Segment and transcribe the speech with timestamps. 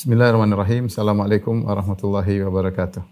[0.00, 0.88] Bismillahirrahmanirrahim.
[0.88, 3.04] Assalamualaikum warahmatullahi wabarakatuh.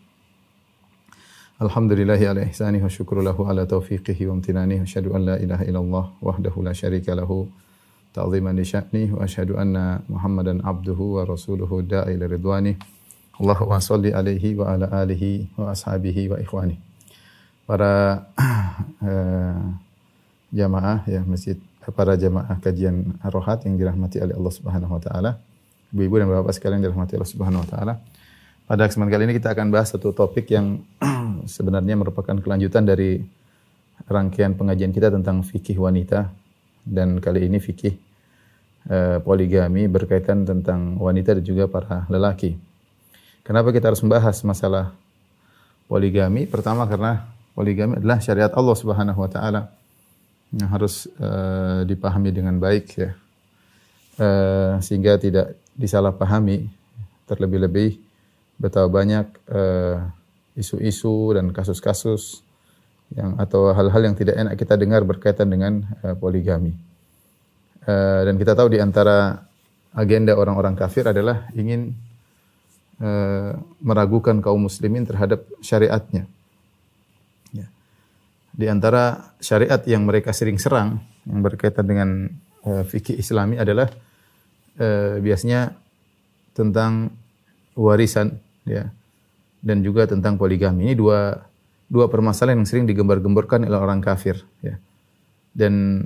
[1.60, 5.68] Alhamdulillahi ala ihsanihi wa syukru lahu ala taufiqihi wa amtinanihi wa asyhadu an la ilaha
[5.68, 7.44] illallah wahdahu la syarika lahu
[8.16, 12.80] ta'ziman li sya'ni wa asyhadu anna Muhammadan abduhu wa rasuluhu da'i ila ridwani.
[13.36, 16.80] Allahumma salli alaihi wa ala alihi wa ashabihi wa ikhwani.
[17.68, 18.24] Para
[19.04, 19.60] uh,
[20.56, 25.36] jamaah ya masjid para jamaah kajian Rohat yang dirahmati oleh Allah Subhanahu wa taala.
[25.88, 27.94] Ibu-ibu dan bapak sekalian dirahmati Allah Subhanahu wa taala.
[28.68, 30.84] Pada kesempatan kali ini kita akan bahas satu topik yang
[31.56, 33.24] sebenarnya merupakan kelanjutan dari
[34.04, 36.28] rangkaian pengajian kita tentang fikih wanita
[36.84, 37.96] dan kali ini fikih
[38.92, 42.60] uh, poligami berkaitan tentang wanita dan juga para lelaki.
[43.40, 44.92] Kenapa kita harus membahas masalah
[45.88, 46.44] poligami?
[46.44, 47.24] Pertama karena
[47.56, 49.72] poligami adalah syariat Allah Subhanahu wa taala
[50.52, 53.16] yang harus uh, dipahami dengan baik ya.
[54.18, 56.66] Uh, sehingga tidak disalahpahami
[57.30, 58.02] terlebih-lebih
[58.58, 59.96] betapa banyak eh,
[60.58, 62.42] isu-isu uh, dan kasus-kasus
[63.14, 66.74] yang atau hal-hal yang tidak enak kita dengar berkaitan dengan uh, poligami.
[67.86, 69.48] Uh, dan kita tahu di antara
[69.94, 71.94] agenda orang-orang kafir adalah ingin
[73.00, 76.28] uh, meragukan kaum muslimin terhadap syariatnya.
[77.54, 77.66] Ya.
[78.52, 82.28] Di antara syariat yang mereka sering serang yang berkaitan dengan
[82.66, 83.88] uh, fikih Islami adalah
[84.78, 85.74] eh, biasanya
[86.54, 87.12] tentang
[87.78, 88.90] warisan ya
[89.62, 90.90] dan juga tentang poligami.
[90.90, 91.34] Ini dua
[91.90, 94.78] dua permasalahan yang sering digembar-gemborkan oleh orang kafir ya.
[95.52, 96.04] Dan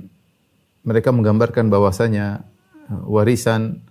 [0.83, 2.43] mereka menggambarkan bahwasanya
[2.89, 3.85] eh, warisan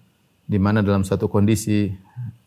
[0.47, 1.89] di mana dalam satu kondisi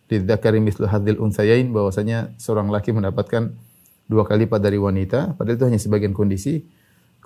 [0.05, 3.57] didzakari mislu hadzil unsayain bahwasanya seorang laki mendapatkan
[4.05, 6.61] dua kali lipat dari wanita padahal itu hanya sebagian kondisi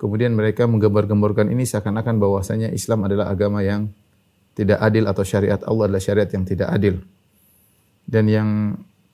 [0.00, 3.92] kemudian mereka menggambar-gemborkan ini seakan-akan bahwasanya Islam adalah agama yang
[4.54, 7.00] tidak adil atau syariat Allah adalah syariat yang tidak adil.
[8.04, 8.48] Dan yang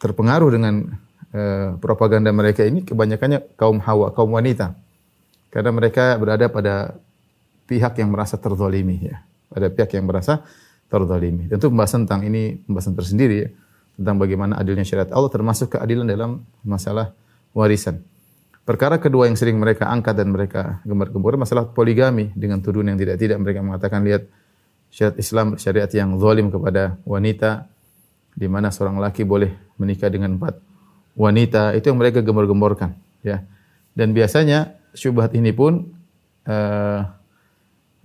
[0.00, 0.96] terpengaruh dengan
[1.32, 4.76] uh, propaganda mereka ini kebanyakannya kaum hawa, kaum wanita.
[5.52, 6.96] Karena mereka berada pada
[7.68, 9.22] pihak yang merasa terzalimi ya.
[9.52, 10.42] Pada pihak yang merasa
[10.88, 11.48] terzalimi.
[11.48, 13.48] Tentu pembahasan tentang ini pembahasan tersendiri ya.
[13.96, 17.16] Tentang bagaimana adilnya syariat Allah termasuk keadilan dalam masalah
[17.56, 18.04] warisan.
[18.66, 23.38] Perkara kedua yang sering mereka angkat dan mereka gembar-gembor masalah poligami dengan tuduhan yang tidak-tidak
[23.38, 24.26] mereka mengatakan lihat
[24.90, 27.68] syariat Islam syariat yang zalim kepada wanita
[28.36, 30.60] di mana seorang laki boleh menikah dengan empat
[31.16, 32.92] wanita itu yang mereka gembor-gemborkan
[33.24, 33.42] ya.
[33.96, 35.96] Dan biasanya syubhat ini pun
[36.44, 37.00] uh,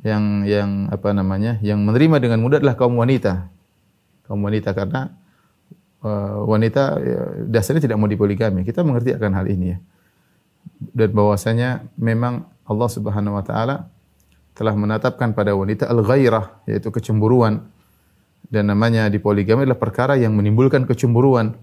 [0.01, 3.51] yang yang apa namanya yang menerima dengan mudah adalah kaum wanita.
[4.25, 5.11] Kaum wanita karena
[6.01, 7.21] uh, wanita ya,
[7.51, 9.77] dasarnya tidak mau dipoligami kita mengerti akan hal ini ya.
[10.79, 13.91] Dan bahwasanya memang Allah Subhanahu wa taala
[14.61, 17.65] telah menetapkan pada wanita al-ghairah yaitu kecemburuan.
[18.45, 21.57] Dan namanya di poligami adalah perkara yang menimbulkan kecemburuan.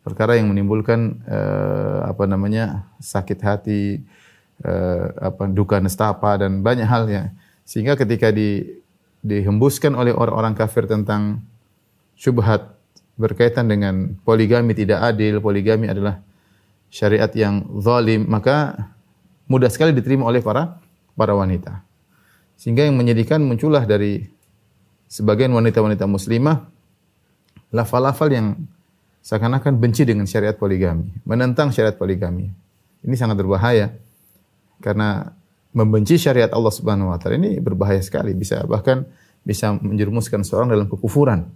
[0.00, 4.00] Perkara yang menimbulkan uh, apa namanya sakit hati
[4.64, 7.36] uh, apa duka nestapa dan banyak hal ya.
[7.68, 8.80] Sehingga ketika di
[9.20, 11.44] dihembuskan oleh orang-orang kafir tentang
[12.16, 12.74] syubhat
[13.20, 16.18] berkaitan dengan poligami tidak adil poligami adalah
[16.90, 18.88] syariat yang zalim maka
[19.46, 20.82] mudah sekali diterima oleh para
[21.14, 21.91] para wanita
[22.62, 24.22] sehingga yang menyedihkan muncullah dari
[25.10, 26.62] sebagian wanita-wanita muslimah
[27.74, 28.54] lafal-lafal yang
[29.18, 32.54] seakan-akan benci dengan syariat poligami, menentang syariat poligami.
[33.02, 33.90] Ini sangat berbahaya
[34.78, 35.34] karena
[35.74, 39.10] membenci syariat Allah Subhanahu wa taala ini berbahaya sekali, bisa bahkan
[39.42, 41.50] bisa menjerumuskan seorang dalam kekufuran.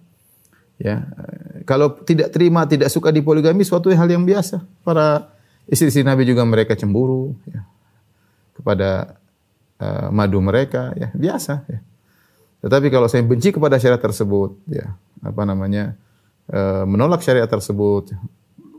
[0.82, 1.06] Ya,
[1.70, 4.58] kalau tidak terima, tidak suka di poligami suatu hal yang biasa.
[4.82, 5.30] Para
[5.70, 7.62] istri-istri Nabi juga mereka cemburu ya,
[8.58, 9.22] kepada
[9.80, 11.80] uh, madu mereka ya biasa ya.
[12.66, 15.94] Tetapi kalau saya benci kepada syariat tersebut ya apa namanya
[16.50, 18.12] uh, menolak syariat tersebut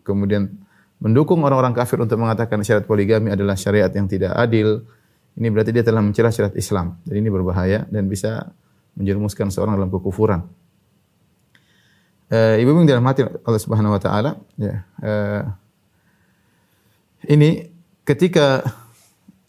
[0.04, 0.50] kemudian
[0.98, 4.82] mendukung orang-orang kafir untuk mengatakan syariat poligami adalah syariat yang tidak adil
[5.38, 8.50] ini berarti dia telah mencela syariat Islam dan ini berbahaya dan bisa
[8.98, 10.42] menjerumuskan seorang dalam kekufuran.
[12.28, 15.48] Uh, ibu yang dirahmati Allah Subhanahu wa taala ya uh,
[17.32, 17.72] ini
[18.04, 18.68] ketika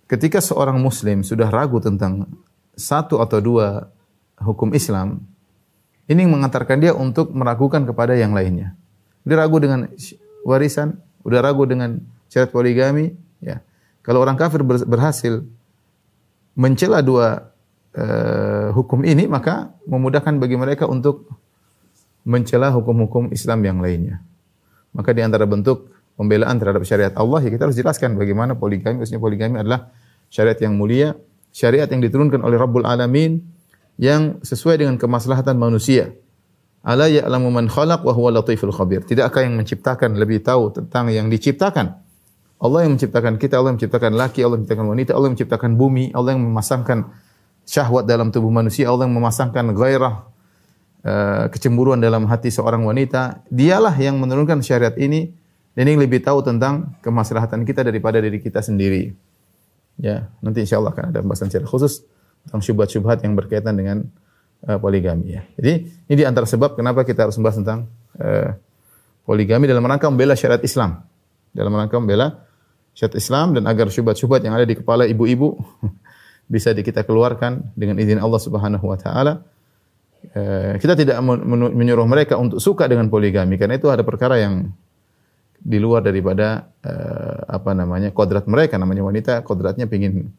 [0.09, 2.27] ketika seorang muslim sudah ragu tentang
[2.75, 3.93] satu atau dua
[4.41, 5.23] hukum Islam,
[6.09, 8.73] ini mengantarkan dia untuk meragukan kepada yang lainnya.
[9.29, 9.93] Dia ragu dengan
[10.49, 12.01] warisan, udah ragu dengan
[12.33, 13.13] syarat poligami,
[13.45, 13.61] ya.
[14.01, 15.45] Kalau orang kafir berhasil
[16.57, 17.53] mencela dua
[17.93, 21.29] uh, hukum ini, maka memudahkan bagi mereka untuk
[22.25, 24.25] mencela hukum-hukum Islam yang lainnya.
[24.97, 29.23] Maka di antara bentuk pembelaan terhadap syariat Allah, ya kita harus jelaskan bagaimana poligami, maksudnya
[29.23, 29.95] poligami adalah
[30.29, 31.15] syariat yang mulia,
[31.55, 33.39] syariat yang diturunkan oleh Rabbul Alamin
[33.97, 36.11] yang sesuai dengan kemaslahatan manusia.
[36.83, 39.03] Ala ya'lamu man khalaq wa huwa latiful khabir.
[39.07, 41.99] Tidakkah yang menciptakan lebih tahu tentang yang diciptakan?
[42.59, 45.71] Allah yang menciptakan kita, Allah yang menciptakan laki, Allah yang menciptakan wanita, Allah yang menciptakan
[45.79, 46.99] bumi, Allah yang memasangkan
[47.63, 50.15] syahwat dalam tubuh manusia, Allah yang memasangkan gairah
[51.07, 53.47] uh, kecemburuan dalam hati seorang wanita.
[53.47, 55.31] Dialah yang menurunkan syariat ini
[55.79, 59.15] dan yang lebih tahu tentang kemaslahatan kita daripada diri kita sendiri.
[59.95, 62.03] Ya, nanti insya Allah akan ada pembahasan secara khusus
[62.43, 64.03] tentang syubhat-syubhat yang berkaitan dengan
[64.67, 65.47] uh, poligami ya.
[65.55, 67.87] Jadi ini di antara sebab kenapa kita harus membahas tentang
[68.19, 68.59] uh,
[69.23, 70.99] poligami dalam rangka membela syariat Islam.
[71.55, 72.43] Dalam rangka membela
[72.91, 75.63] syariat Islam dan agar syubhat-syubhat yang ada di kepala ibu-ibu
[76.59, 79.47] bisa di kita keluarkan dengan izin Allah Subhanahu wa taala.
[80.35, 84.75] Uh, kita tidak menyuruh mereka untuk suka dengan poligami karena itu ada perkara yang
[85.59, 90.31] di luar daripada uh, apa namanya kodrat mereka namanya wanita kodratnya pingin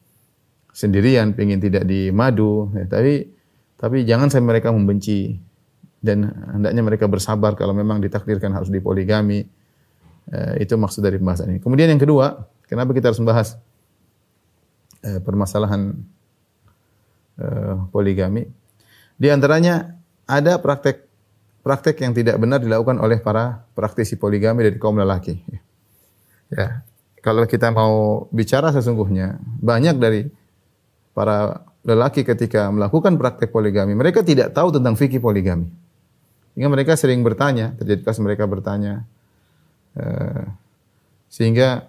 [0.71, 3.27] sendirian pingin tidak dimadu ya, tapi
[3.79, 5.39] tapi jangan sampai mereka membenci
[5.99, 9.43] dan hendaknya mereka bersabar kalau memang ditakdirkan harus dipoligami.
[10.29, 11.59] Eh, itu maksud dari pembahasan ini.
[11.59, 13.57] Kemudian yang kedua, kenapa kita harus membahas
[15.01, 15.97] eh, permasalahan
[17.41, 18.45] eh, poligami?
[19.17, 19.97] Di antaranya
[20.29, 21.08] ada praktek
[21.63, 25.35] praktek yang tidak benar dilakukan oleh para praktisi poligami dari kaum lelaki.
[26.49, 26.81] Ya,
[27.21, 30.21] kalau kita mau bicara sesungguhnya banyak dari
[31.13, 35.71] para lelaki ketika melakukan praktek poligami, mereka tidak tahu tentang fikih poligami.
[36.53, 39.07] Sehingga mereka sering bertanya, terjadi kasus mereka bertanya,
[39.95, 40.43] uh,
[41.31, 41.87] sehingga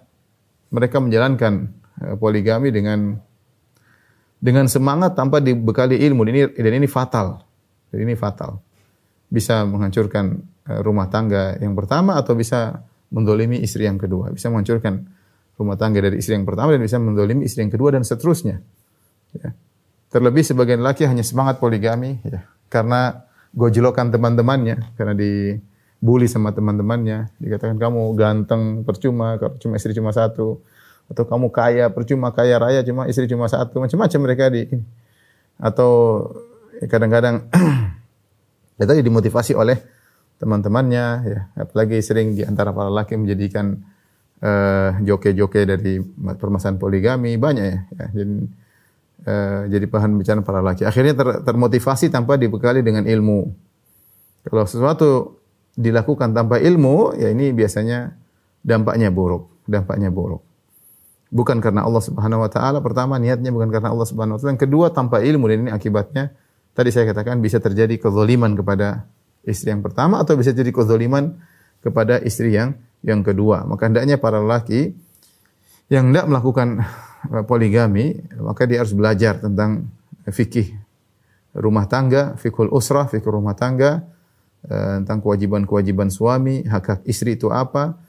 [0.71, 1.67] mereka menjalankan
[1.99, 3.19] uh, poligami dengan
[4.41, 6.23] dengan semangat tanpa dibekali ilmu.
[6.23, 7.43] Ini, dan ini fatal.
[7.91, 8.57] Dan ini fatal.
[9.31, 14.29] Bisa menghancurkan uh, rumah tangga yang pertama atau bisa mendolimi istri yang kedua.
[14.35, 15.07] Bisa menghancurkan
[15.59, 18.59] rumah tangga dari istri yang pertama dan bisa mendolimi istri yang kedua dan seterusnya.
[19.37, 19.55] Ya.
[20.11, 23.23] Terlebih sebagian laki hanya semangat poligami ya, karena
[23.55, 30.59] gojlokan teman-temannya, karena dibully sama teman-temannya, dikatakan kamu ganteng percuma, cuma istri cuma satu,
[31.07, 34.67] atau kamu kaya percuma kaya raya cuma istri cuma satu, macam-macam mereka di
[35.61, 36.25] atau
[36.89, 38.00] kadang-kadang ya
[38.79, 39.77] tadi dimotivasi oleh
[40.41, 43.77] teman-temannya ya apalagi sering di antara para laki menjadikan
[44.41, 46.01] uh, joke-joke dari
[46.37, 48.05] permasalahan poligami banyak ya, ya.
[48.11, 48.35] jadi
[49.25, 50.85] uh, jadi bahan bicara para laki.
[50.85, 53.53] Akhirnya ter, termotivasi tanpa dibekali dengan ilmu.
[54.49, 55.37] Kalau sesuatu
[55.77, 58.17] dilakukan tanpa ilmu, ya ini biasanya
[58.65, 60.41] dampaknya buruk, dampaknya buruk.
[61.31, 64.61] Bukan karena Allah Subhanahu wa taala, pertama niatnya bukan karena Allah Subhanahu wa taala, yang
[64.61, 66.35] kedua tanpa ilmu dan ini akibatnya
[66.73, 69.07] tadi saya katakan bisa terjadi kezaliman kepada
[69.43, 71.37] istri yang pertama atau bisa jadi kezaliman
[71.81, 73.65] kepada istri yang yang kedua.
[73.65, 74.93] Maka hendaknya para laki
[75.91, 76.67] yang tidak melakukan
[77.49, 79.89] poligami, maka dia harus belajar tentang
[80.29, 80.73] fikih
[81.57, 84.07] rumah tangga, fikul usrah, fikih rumah tangga,
[84.65, 87.99] eh, tentang kewajiban-kewajiban suami, hak-hak istri itu apa,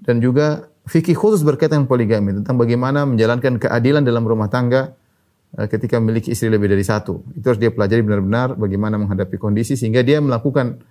[0.00, 5.05] dan juga fikih khusus berkaitan poligami, tentang bagaimana menjalankan keadilan dalam rumah tangga eh,
[5.54, 7.22] ketika memiliki istri lebih dari satu.
[7.38, 10.82] Itu harus dia pelajari benar-benar bagaimana menghadapi kondisi sehingga dia melakukan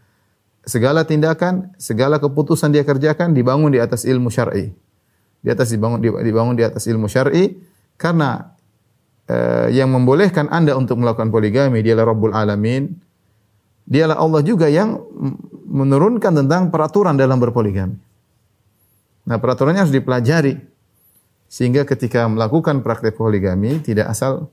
[0.65, 4.73] segala tindakan, segala keputusan dia kerjakan dibangun di atas ilmu syar'i
[5.45, 7.53] di atas dibangun dibangun di atas ilmu syar'i
[8.01, 8.57] karena
[9.29, 12.89] uh, yang membolehkan Anda untuk melakukan poligami dialah Rabbul Alamin.
[13.85, 14.97] Dialah Allah juga yang
[15.69, 17.93] menurunkan tentang peraturan dalam berpoligami.
[19.29, 20.57] Nah, peraturannya harus dipelajari
[21.55, 24.51] sehingga ketika melakukan praktek poligami tidak asal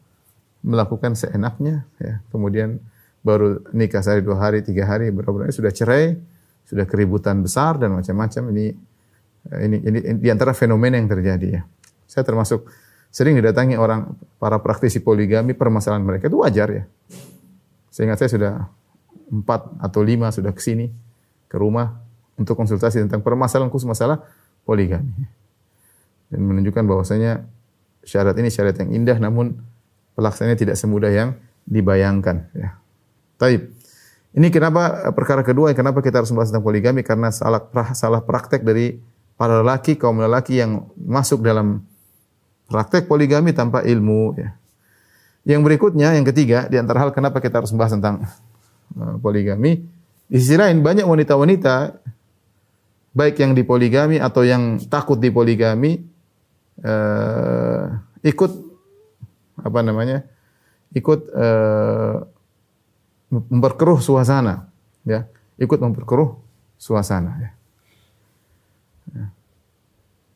[0.63, 2.23] melakukan seenaknya ya.
[2.31, 2.79] Kemudian
[3.27, 6.15] baru nikah sehari dua hari tiga hari berapa sudah cerai
[6.63, 8.79] sudah keributan besar dan macam-macam ini
[9.67, 11.63] ini, ini, di antara fenomena yang terjadi ya.
[12.07, 12.71] Saya termasuk
[13.11, 16.85] sering didatangi orang para praktisi poligami permasalahan mereka itu wajar ya.
[17.91, 18.53] Sehingga saya sudah
[19.27, 20.87] empat atau lima sudah ke sini
[21.51, 21.99] ke rumah
[22.39, 24.23] untuk konsultasi tentang permasalahan khusus masalah
[24.63, 25.42] poligami
[26.33, 27.45] dan menunjukkan bahwasanya
[28.01, 29.61] syarat ini syarat yang indah namun
[30.17, 31.37] pelaksananya tidak semudah yang
[31.69, 32.81] dibayangkan ya.
[33.37, 33.69] Taib.
[34.33, 38.97] Ini kenapa perkara kedua kenapa kita harus membahas tentang poligami karena salah salah praktek dari
[39.37, 41.85] para lelaki kaum lelaki yang masuk dalam
[42.73, 44.57] praktek poligami tanpa ilmu ya.
[45.45, 48.25] Yang berikutnya yang ketiga di antara hal kenapa kita harus membahas tentang
[48.97, 49.85] uh, poligami
[50.33, 52.01] di sisi lain banyak wanita-wanita
[53.13, 56.12] baik yang dipoligami atau yang takut dipoligami
[56.81, 57.85] uh,
[58.25, 58.53] ikut
[59.61, 60.25] apa namanya?
[60.93, 62.21] ikut uh,
[63.33, 64.69] memperkeruh suasana
[65.09, 65.25] ya,
[65.57, 66.37] ikut memperkeruh
[66.77, 67.51] suasana ya.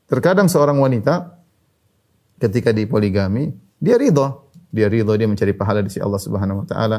[0.06, 1.34] Terkadang seorang wanita
[2.38, 3.50] ketika di poligami,
[3.82, 4.46] dia ridho.
[4.70, 6.98] Dia ridho, dia mencari pahala di sisi Allah Subhanahu wa taala.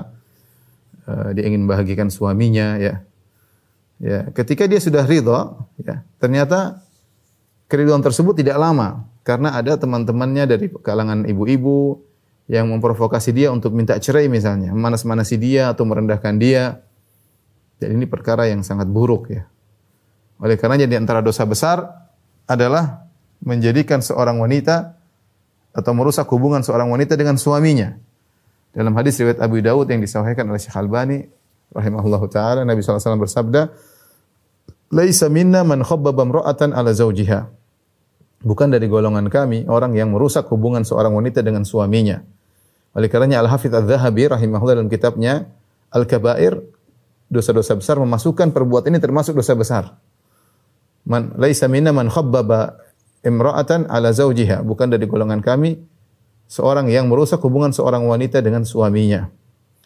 [1.07, 2.99] uh, dia ingin membahagiakan suaminya ya.
[3.97, 6.85] Ya, ketika dia sudah ridha, ya, ternyata
[7.65, 11.99] keriduan tersebut tidak lama karena ada teman-temannya dari kalangan ibu-ibu
[12.47, 16.79] yang memprovokasi dia untuk minta cerai misalnya, memanas-manasi dia atau merendahkan dia.
[17.75, 19.43] Dan ini perkara yang sangat buruk ya.
[20.39, 21.83] Oleh karenanya di antara dosa besar
[22.47, 23.03] adalah
[23.43, 24.95] menjadikan seorang wanita
[25.75, 27.99] atau merusak hubungan seorang wanita dengan suaminya.
[28.71, 31.27] Dalam hadis riwayat Abu Dawud yang disahihkan oleh Syekh Albani
[31.75, 33.75] rahimahullah taala Nabi SAW bersabda,
[34.95, 37.56] "Laisa minna man khabbaba imra'atan ala zawjiha."
[38.37, 42.21] Bukan dari golongan kami orang yang merusak hubungan seorang wanita dengan suaminya.
[42.93, 45.49] Oleh karenanya Al-Hafidz Adz-Dzahabi rahimahullah dalam kitabnya
[45.89, 46.57] Al-Kabair
[47.27, 49.83] dosa-dosa besar memasukkan perbuatan ini termasuk dosa besar.
[51.07, 52.77] Man laisa minna man khabbaba
[53.23, 55.79] imra'atan ala zawjiha, bukan dari golongan kami
[56.47, 59.27] seorang yang merusak hubungan seorang wanita dengan suaminya.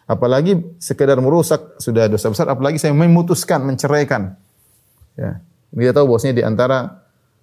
[0.06, 4.34] Apalagi sekedar merusak sudah dosa besar, apalagi saya memutuskan menceraikan.
[5.14, 5.42] Ya.
[5.72, 7.01] Dia tahu bosnya di antara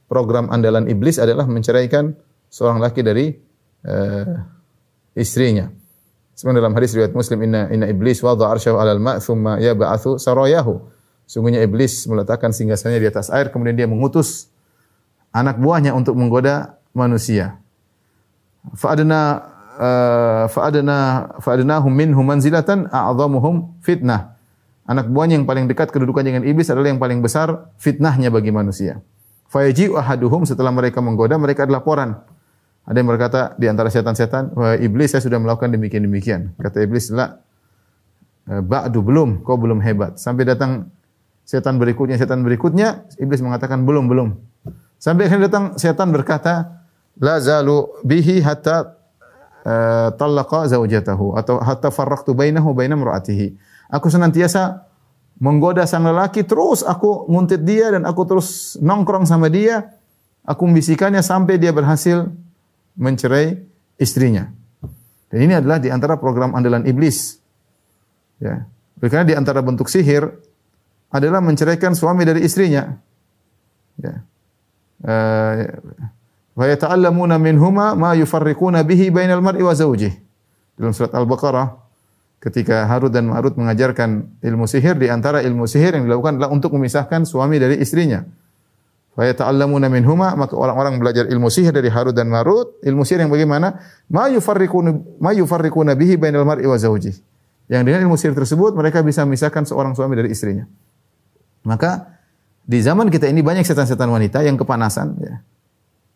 [0.10, 2.18] program andalan iblis adalah menceraikan
[2.50, 3.32] seorang laki dari
[3.86, 4.42] uh,
[5.14, 5.70] istrinya.
[6.34, 10.82] Sebenarnya dalam hadis riwayat Muslim inna inna iblis wadha arsyahu 'alal ma' thumma yab'athu sarayahu.
[11.30, 14.50] Sungguhnya iblis meletakkan singgasananya di atas air kemudian dia mengutus
[15.30, 17.62] anak buahnya untuk menggoda manusia.
[18.74, 19.46] Fa'adna
[19.78, 20.98] uh, fa'adna
[21.38, 24.36] fa'adnahum minhum manzilatan a'dhamuhum fitnah.
[24.90, 29.06] Anak buahnya yang paling dekat kedudukan dengan iblis adalah yang paling besar fitnahnya bagi manusia.
[29.50, 32.22] Fayaji ahaduhum setelah mereka menggoda mereka adalah laporan
[32.90, 34.50] ada yang berkata di antara setan-setan,
[34.82, 36.58] iblis saya sudah melakukan demikian-demikian.
[36.58, 37.38] Kata iblis, la,
[38.50, 40.18] eh, ba'du belum, kau belum hebat.
[40.18, 40.90] Sampai datang
[41.46, 44.30] setan berikutnya, setan berikutnya, iblis mengatakan belum, belum.
[44.98, 46.82] Sampai akhirnya datang setan berkata,
[47.22, 48.98] la zalu bihi hatta
[49.64, 53.54] uh, talaqa zaujatahu atau hatta farraqtu bainahu baina imraatihi.
[53.94, 54.89] Aku senantiasa
[55.40, 59.96] menggoda sang lelaki terus aku nguntit dia dan aku terus nongkrong sama dia.
[60.44, 62.28] Aku membisikannya sampai dia berhasil
[62.98, 63.64] mencerai
[64.02, 64.52] istrinya.
[65.30, 67.38] Dan ini adalah di antara program andalan iblis.
[68.42, 68.66] Ya.
[68.98, 70.26] Karena di antara bentuk sihir
[71.14, 72.98] adalah menceraikan suami dari istrinya.
[74.02, 74.26] Ya.
[75.00, 75.60] Eh,
[76.58, 80.12] wa yata'allamuna minhuma ma yufarriquna bihi bainal mar'i wa zawjih.
[80.76, 81.89] Dalam surat Al-Baqarah
[82.40, 86.72] ketika Harut dan Marut mengajarkan ilmu sihir di antara ilmu sihir yang dilakukan adalah untuk
[86.76, 88.24] memisahkan suami dari istrinya.
[89.20, 93.32] Wa yata'allamuna minhuma maka orang-orang belajar ilmu sihir dari Harut dan Marut, ilmu sihir yang
[93.32, 93.84] bagaimana?
[94.08, 97.12] Ma yufarriquna ma yufarriquna bihi bainal mar'i wa zawji.
[97.68, 100.64] Yang dengan ilmu sihir tersebut mereka bisa memisahkan seorang suami dari istrinya.
[101.68, 102.16] Maka
[102.64, 105.44] di zaman kita ini banyak setan-setan wanita yang kepanasan ya.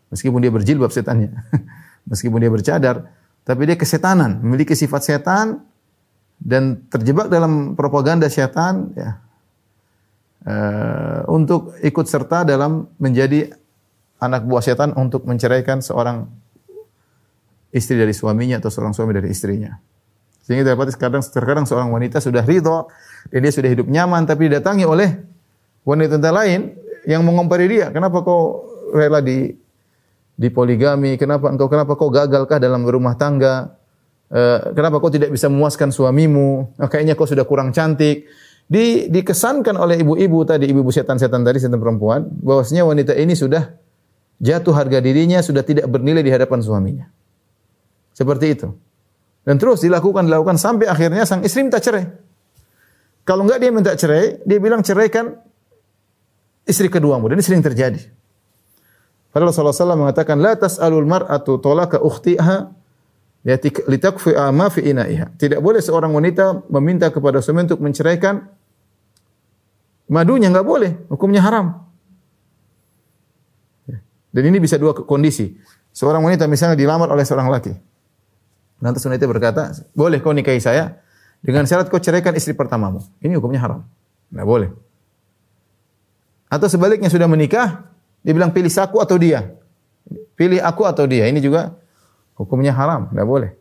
[0.08, 1.36] Meskipun dia berjilbab setannya.
[2.10, 3.12] Meskipun dia bercadar,
[3.44, 5.66] tapi dia kesetanan, memiliki sifat setan
[6.40, 9.24] dan terjebak dalam propaganda setan ya
[10.48, 13.52] uh, untuk ikut serta dalam menjadi
[14.24, 16.28] anak buah setan untuk menceraikan seorang
[17.76, 19.76] istri dari suaminya atau seorang suami dari istrinya.
[20.44, 22.88] Sehingga dapat kadang terkadang seorang wanita sudah ridho
[23.32, 25.16] dan dia sudah hidup nyaman tapi didatangi oleh
[25.88, 26.76] wanita lain
[27.08, 27.92] yang mengompari dia.
[27.92, 29.56] Kenapa kau rela di
[30.36, 31.16] di poligami?
[31.16, 33.76] Kenapa engkau kenapa kau gagalkah dalam berumah tangga?
[34.32, 36.78] Uh, kenapa kau tidak bisa memuaskan suamimu?
[36.80, 38.26] Oh, kayaknya kau sudah kurang cantik
[38.68, 43.76] di, dikesankan oleh ibu-ibu tadi, ibu-ibu setan-setan tadi, setan perempuan, bahwasanya wanita ini sudah
[44.40, 47.06] jatuh harga dirinya, sudah tidak bernilai di hadapan suaminya.
[48.16, 48.68] Seperti itu.
[49.44, 52.08] Dan terus dilakukan, dilakukan sampai akhirnya sang istri minta cerai.
[53.28, 55.36] Kalau enggak dia minta cerai, dia bilang ceraikan
[56.64, 57.28] istri keduamu.
[57.28, 58.00] Dan ini sering terjadi.
[59.32, 62.72] Padahal Rasulullah SAW mengatakan, La tas'alul mar'atu tolaka ukhtiha
[63.44, 65.36] Ya litakfi ma fi inaiha.
[65.36, 68.40] Tidak boleh seorang wanita meminta kepada suami untuk menceraikan
[70.08, 71.84] madunya enggak boleh, hukumnya haram.
[73.84, 74.00] Ya.
[74.32, 75.60] Dan ini bisa dua kondisi.
[75.92, 77.76] Seorang wanita misalnya dilamar oleh seorang laki.
[78.80, 81.04] Nanti wanita berkata, boleh kau nikahi saya
[81.44, 83.04] dengan syarat kau ceraikan istri pertamamu.
[83.20, 83.84] Ini hukumnya haram.
[84.32, 84.70] Enggak boleh.
[86.48, 87.92] Atau sebaliknya sudah menikah,
[88.24, 89.52] dia bilang pilih aku atau dia.
[90.40, 91.28] Pilih aku atau dia.
[91.28, 91.83] Ini juga
[92.34, 93.52] Hukumnya haram, tidak boleh.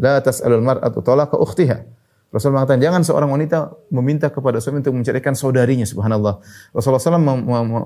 [0.00, 1.86] La tas'alul mar'atu talaqa ukhtiha.
[2.34, 6.42] Rasul mengatakan jangan seorang wanita meminta kepada suami untuk menceraikan saudarinya subhanallah.
[6.74, 7.22] Rasulullah SAW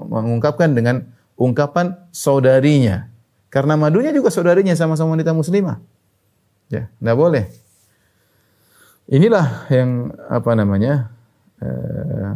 [0.09, 1.05] mengungkapkan dengan
[1.37, 3.13] ungkapan saudarinya.
[3.53, 5.85] Karena madunya juga saudarinya sama-sama wanita muslimah.
[6.73, 7.45] Ya, tidak boleh.
[9.09, 11.13] Inilah yang apa namanya?
[11.61, 12.33] Uh,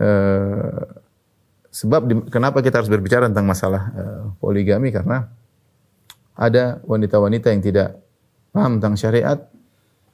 [0.00, 0.80] uh,
[1.72, 5.28] sebab di, kenapa kita harus berbicara tentang masalah uh, poligami karena
[6.36, 7.88] ada wanita-wanita yang tidak
[8.52, 9.38] paham tentang syariat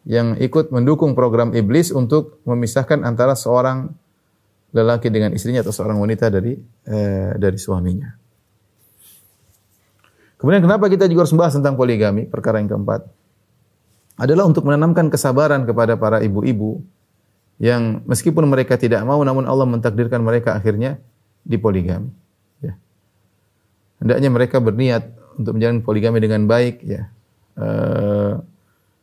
[0.06, 3.90] yang ikut mendukung program iblis untuk memisahkan antara seorang
[4.74, 8.10] lelaki dengan istrinya atau seorang wanita dari eh, dari suaminya.
[10.42, 12.26] Kemudian kenapa kita juga harus membahas tentang poligami?
[12.26, 13.06] Perkara yang keempat
[14.18, 16.82] adalah untuk menanamkan kesabaran kepada para ibu-ibu
[17.62, 20.98] yang meskipun mereka tidak mau namun Allah mentakdirkan mereka akhirnya
[21.46, 22.10] dipoligami.
[22.58, 22.74] Ya.
[24.02, 27.08] Hendaknya mereka berniat untuk menjalani poligami dengan baik ya.
[27.52, 28.40] Uh,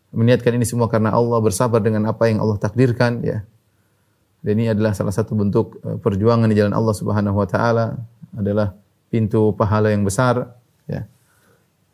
[0.09, 3.45] meniatkan ini semua karena Allah bersabar dengan apa yang Allah takdirkan ya.
[4.39, 7.99] Dan ini adalah salah satu bentuk uh, perjuangan di jalan Allah Subhanahu wa taala
[8.33, 8.73] adalah
[9.11, 10.57] pintu pahala yang besar
[10.89, 11.05] ya.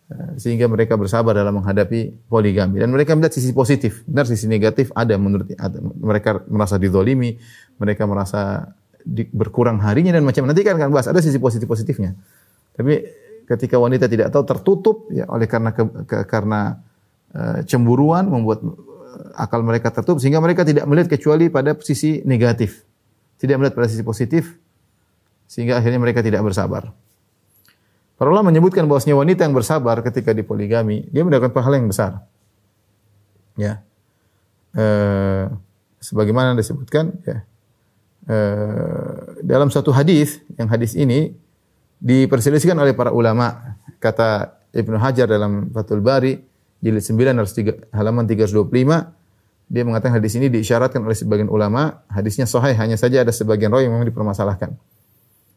[0.05, 4.05] Uh, sehingga mereka bersabar dalam menghadapi poligami dan mereka melihat sisi positif.
[4.07, 5.81] Benar sisi negatif ada menurut ada.
[5.81, 7.35] mereka merasa didolimi,
[7.81, 8.71] mereka merasa
[9.05, 12.17] di, berkurang harinya dan macam nanti kan kan bahas ada sisi positif positifnya.
[12.75, 16.81] Tapi ketika wanita tidak tahu tertutup ya oleh karena ke, ke, karena
[17.33, 22.83] uh, cemburuan membuat uh, akal mereka tertutup sehingga mereka tidak melihat kecuali pada sisi negatif.
[23.37, 24.57] Tidak melihat pada sisi positif
[25.45, 26.89] sehingga akhirnya mereka tidak bersabar.
[28.15, 32.23] Para ulama menyebutkan bahwasanya wanita yang bersabar ketika dipoligami, dia mendapatkan pahala yang besar.
[33.59, 33.83] Ya.
[34.75, 35.51] Uh,
[35.99, 37.43] sebagaimana disebutkan ya.
[38.25, 41.35] Uh, dalam satu hadis, yang hadis ini
[41.99, 43.77] diperselisihkan oleh para ulama.
[43.99, 46.37] Kata Ibnu Hajar dalam Fathul Bari
[46.83, 49.25] jilid 9 halaman 325
[49.65, 53.89] dia mengatakan hadis ini diisyaratkan oleh sebagian ulama, hadisnya sahih hanya saja ada sebagian rawi
[53.89, 54.77] yang memang dipermasalahkan.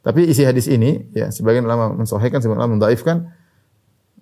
[0.01, 3.29] Tapi isi hadis ini ya sebagian ulama mensahihkan, sebagian ulama mendaifkan.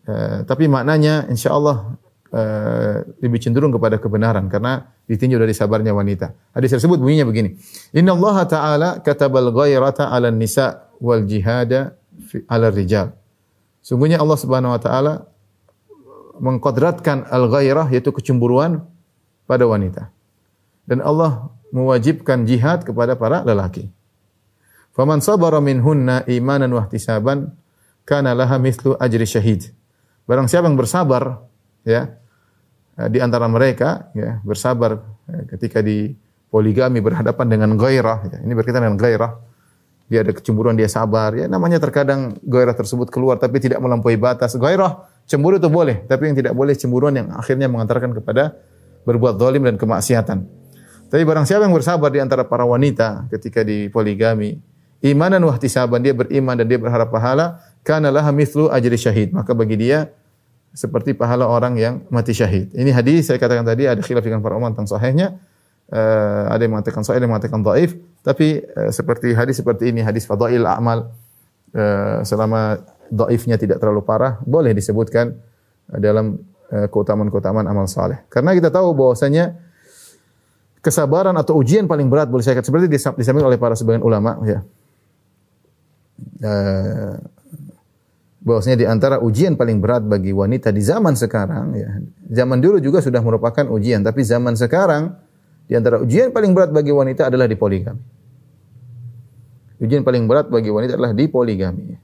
[0.07, 1.95] Uh, tapi maknanya insya Allah
[2.35, 6.35] uh, lebih cenderung kepada kebenaran karena ditinjau dari sabarnya wanita.
[6.51, 7.55] Hadis tersebut bunyinya begini.
[7.95, 11.95] Inna Allah Ta'ala katabal ghairata ala nisa wal jihada
[12.49, 13.15] ala rijal.
[13.81, 15.15] Sungguhnya Allah Subhanahu wa taala
[16.43, 18.85] mengkodratkan al-ghairah yaitu kecemburuan
[19.47, 20.11] pada wanita.
[20.87, 23.91] Dan Allah mewajibkan jihad kepada para lelaki.
[24.97, 27.53] Faman sabara minhunna imanan wa ihtisaban
[28.09, 29.71] kana laha mithlu ajri syahid.
[30.25, 31.45] Barang siapa yang bersabar
[31.85, 32.17] ya
[33.13, 36.17] di antara mereka ya bersabar ya, ketika di
[36.49, 39.37] poligami berhadapan dengan gairah ya, ini berkaitan dengan gairah
[40.07, 41.35] dia ada kecemburuan, dia sabar.
[41.35, 44.55] Ya namanya terkadang gairah tersebut keluar tapi tidak melampaui batas.
[44.55, 48.55] Gairah cemburu itu boleh, tapi yang tidak boleh cemburuan yang akhirnya mengantarkan kepada
[49.03, 50.47] berbuat zalim dan kemaksiatan.
[51.07, 54.59] Tapi barang siapa yang bersabar di antara para wanita ketika di poligami,
[55.03, 59.31] imanan wa ihtisaban, dia beriman dan dia berharap pahala, kana laha mithlu ajri syahid.
[59.31, 60.11] Maka bagi dia
[60.75, 62.75] seperti pahala orang yang mati syahid.
[62.75, 65.39] Ini hadis saya katakan tadi ada khilaf dengan para ulama tentang sahihnya.
[65.87, 67.95] Uh, ada yang mengatakan sahih, ada yang mengatakan dhaif.
[68.27, 71.15] Tapi uh, seperti hadis seperti ini, hadis fadail amal
[71.79, 75.39] uh, selama dhaifnya tidak terlalu parah, boleh disebutkan
[75.87, 76.43] dalam
[76.75, 78.27] uh, keutamaan-keutamaan amal saleh.
[78.27, 79.55] Karena kita tahu bahwasanya
[80.83, 84.67] kesabaran atau ujian paling berat boleh saya katakan seperti disampaikan oleh para sebagian ulama ya.
[86.43, 87.15] Uh,
[88.43, 91.91] bahwasanya di antara ujian paling berat bagi wanita di zaman sekarang ya.
[92.43, 95.26] Zaman dulu juga sudah merupakan ujian, tapi zaman sekarang
[95.67, 98.03] di antara ujian paling berat bagi wanita adalah di poligami.
[99.83, 101.99] Ujian paling berat bagi wanita adalah di poligami.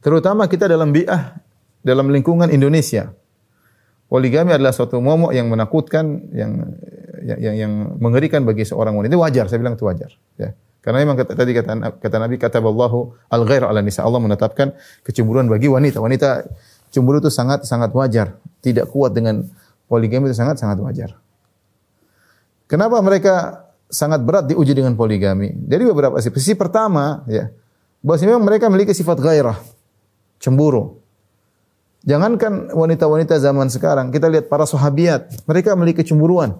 [0.00, 1.38] Terutama kita dalam bi'ah,
[1.82, 3.12] dalam lingkungan Indonesia.
[4.06, 6.04] Poligami adalah suatu momok yang menakutkan,
[6.36, 6.52] yang
[7.22, 9.14] yang, yang, yang mengerikan bagi seorang wanita.
[9.14, 10.10] Itu wajar, saya bilang itu wajar.
[10.36, 10.52] Ya.
[10.82, 12.92] Karena memang kata, tadi kata, kata Nabi, kata Allah
[13.30, 14.02] al-ghair ala nisa.
[14.02, 14.74] Allah menetapkan
[15.06, 16.02] kecemburuan bagi wanita.
[16.02, 16.42] Wanita
[16.90, 18.34] cemburu itu sangat sangat wajar.
[18.60, 19.46] Tidak kuat dengan
[19.86, 21.14] poligami itu sangat sangat wajar.
[22.72, 25.52] Kenapa mereka sangat berat diuji dengan poligami?
[25.52, 26.32] Dari beberapa sisi.
[26.40, 27.52] Sisi pertama, ya,
[28.00, 29.60] bahwa memang mereka memiliki sifat gairah,
[30.40, 31.04] cemburu.
[32.08, 36.56] Jangankan wanita-wanita zaman sekarang, kita lihat para sahabiat, mereka memiliki kecemburuan.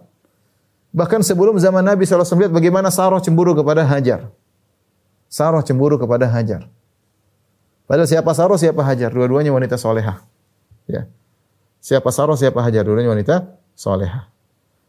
[0.92, 4.28] Bahkan sebelum zaman Nabi SAW lihat bagaimana Sarah cemburu kepada Hajar.
[5.32, 6.68] Sarah cemburu kepada Hajar.
[7.88, 9.08] Padahal siapa Sarah, siapa Hajar?
[9.08, 10.20] Dua-duanya wanita solehah.
[10.84, 11.08] Ya.
[11.80, 12.84] Siapa Sarah, siapa Hajar?
[12.84, 14.28] Dua-duanya wanita solehah.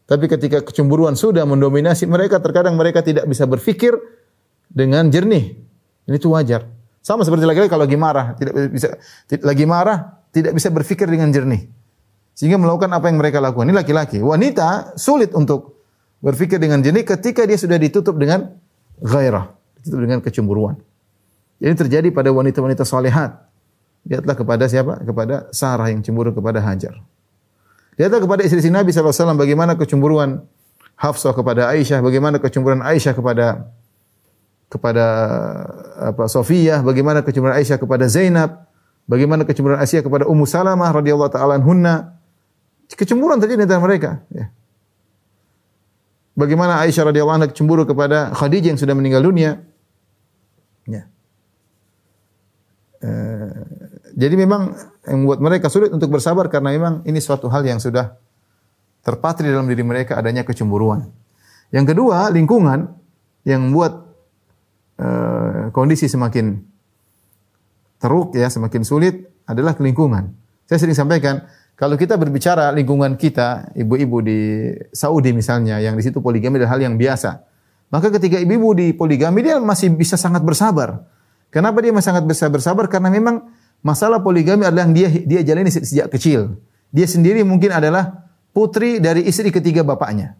[0.04, 3.96] Tapi ketika kecemburuan sudah mendominasi mereka, terkadang mereka tidak bisa berpikir
[4.68, 5.56] dengan jernih.
[6.04, 6.68] Ini itu wajar.
[7.04, 8.88] Sama seperti laki-laki kalau lagi marah, tidak bisa
[9.44, 9.98] lagi marah,
[10.32, 11.68] tidak bisa berpikir dengan jernih.
[12.34, 13.70] Sehingga melakukan apa yang mereka lakukan.
[13.70, 14.20] Ini laki-laki.
[14.20, 15.84] Wanita sulit untuk
[16.24, 18.56] berpikir dengan jernih ketika dia sudah ditutup dengan
[19.00, 20.80] gairah, ditutup dengan kecemburuan.
[21.64, 23.40] Ini terjadi pada wanita-wanita solehat.
[24.04, 25.00] Lihatlah kepada siapa?
[25.00, 27.00] Kepada Sarah yang cemburu kepada Hajar.
[27.98, 30.46] Lihatlah kepada istri-istri Nabi SAW bagaimana kecemburuan
[30.94, 33.68] Hafsah kepada Aisyah, bagaimana kecemburuan Aisyah kepada
[34.70, 35.06] kepada
[36.14, 38.66] apa Sofiyah, bagaimana kecemburuan Aisyah kepada Zainab,
[39.06, 42.18] bagaimana kecemburuan Aisyah kepada Ummu Salamah radhiyallahu taala anhunna.
[42.94, 44.54] Kecemburuan terjadi di antara mereka, ya.
[46.34, 49.62] Bagaimana Aisyah radhiyallahu anha cemburu kepada Khadijah yang sudah meninggal dunia.
[50.90, 51.06] Ya.
[53.02, 53.54] Uh,
[54.18, 58.16] jadi memang yang membuat mereka sulit untuk bersabar karena memang ini suatu hal yang sudah
[59.04, 61.12] terpatri dalam diri mereka adanya kecemburuan.
[61.76, 62.88] Yang kedua, lingkungan
[63.44, 64.08] yang membuat
[65.02, 66.64] uh, kondisi semakin
[68.00, 70.32] teruk ya, semakin sulit adalah lingkungan.
[70.64, 71.44] Saya sering sampaikan,
[71.76, 76.88] kalau kita berbicara lingkungan kita, ibu-ibu di Saudi misalnya, yang di situ poligami adalah hal
[76.88, 77.44] yang biasa.
[77.92, 81.04] Maka ketika ibu-ibu di poligami, dia masih bisa sangat bersabar.
[81.54, 82.90] Kenapa dia masih sangat bisa bersabar?
[82.90, 83.53] Karena memang
[83.84, 86.58] masalah poligami adalah yang dia dia jalani sejak kecil.
[86.90, 90.40] Dia sendiri mungkin adalah putri dari istri ketiga bapaknya.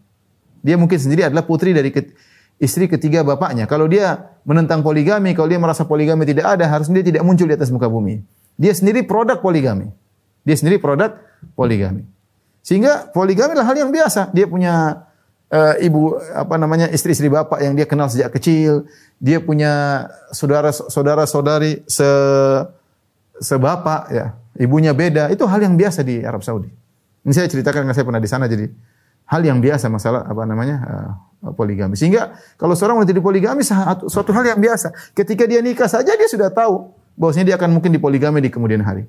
[0.64, 2.16] Dia mungkin sendiri adalah putri dari ke,
[2.56, 3.68] istri ketiga bapaknya.
[3.68, 7.54] Kalau dia menentang poligami, kalau dia merasa poligami tidak ada, harusnya dia tidak muncul di
[7.54, 8.24] atas muka bumi.
[8.56, 9.92] Dia sendiri produk poligami.
[10.46, 11.20] Dia sendiri produk
[11.52, 12.06] poligami.
[12.64, 14.32] Sehingga poligami adalah hal yang biasa.
[14.32, 15.04] Dia punya
[15.52, 18.88] uh, ibu apa namanya istri-istri bapak yang dia kenal sejak kecil.
[19.20, 22.08] Dia punya saudara saudara saudari se
[23.40, 24.26] sebapak ya.
[24.54, 25.34] Ibunya beda.
[25.34, 26.70] Itu hal yang biasa di Arab Saudi.
[27.26, 28.70] Ini saya ceritakan karena saya pernah di sana jadi
[29.24, 30.76] hal yang biasa masalah apa namanya
[31.42, 31.98] uh, poligami.
[31.98, 33.66] Sehingga kalau seorang wanita di poligami
[34.06, 34.94] suatu hal yang biasa.
[35.16, 39.08] Ketika dia nikah saja dia sudah tahu bahwasanya dia akan mungkin dipoligami di kemudian hari.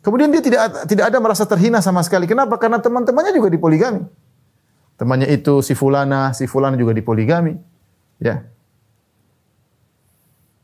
[0.00, 2.24] Kemudian dia tidak tidak ada merasa terhina sama sekali.
[2.24, 2.56] Kenapa?
[2.56, 4.08] Karena teman-temannya juga dipoligami.
[4.96, 7.56] Temannya itu si fulana, si fulana juga dipoligami.
[8.20, 8.44] Ya.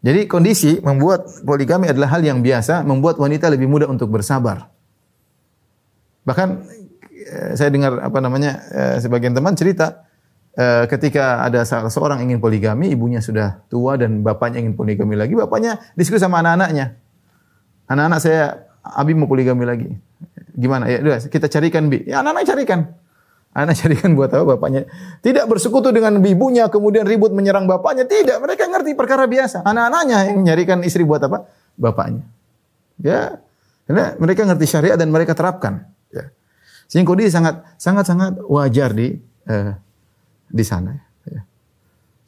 [0.06, 4.70] Jadi kondisi membuat poligami adalah hal yang biasa, membuat wanita lebih mudah untuk bersabar.
[6.22, 6.48] Bahkan
[7.10, 10.06] eh, saya dengar apa namanya eh, sebagian teman cerita
[10.54, 15.34] eh, ketika ada salah seorang ingin poligami, ibunya sudah tua dan bapaknya ingin poligami lagi,
[15.34, 17.02] bapaknya diskusi sama anak-anaknya.
[17.90, 18.42] Anak-anak saya
[18.86, 19.90] Abi mau poligami lagi.
[20.54, 20.86] Gimana?
[20.86, 22.06] Ya, kita carikan Bi.
[22.06, 22.94] Ya, anak-anak carikan.
[23.56, 24.84] Anak carikan buat apa bapaknya?
[25.24, 28.04] Tidak bersekutu dengan ibunya, kemudian ribut menyerang bapaknya.
[28.04, 29.64] Tidak, mereka ngerti perkara biasa.
[29.64, 31.48] Anak-anaknya yang nyarikan istri buat apa?
[31.80, 32.28] Bapaknya.
[33.00, 33.40] Ya,
[33.88, 35.88] karena mereka ngerti syariat dan mereka terapkan.
[36.12, 36.28] Ya.
[36.84, 39.16] Sehingga kondisi sangat sangat sangat wajar di
[39.48, 39.72] eh,
[40.52, 40.92] di sana.
[41.24, 41.40] Ya.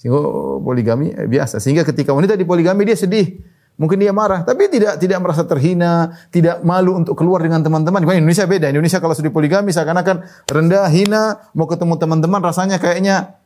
[0.01, 0.21] Sehingga
[0.65, 1.61] poligami eh, biasa.
[1.61, 3.37] Sehingga ketika wanita di poligami dia sedih.
[3.79, 8.03] Mungkin dia marah, tapi tidak tidak merasa terhina, tidak malu untuk keluar dengan teman-teman.
[8.03, 8.75] Di Indonesia beda.
[8.75, 13.39] Indonesia kalau sudah poligami seakan-akan rendah, hina, mau ketemu teman-teman rasanya kayaknya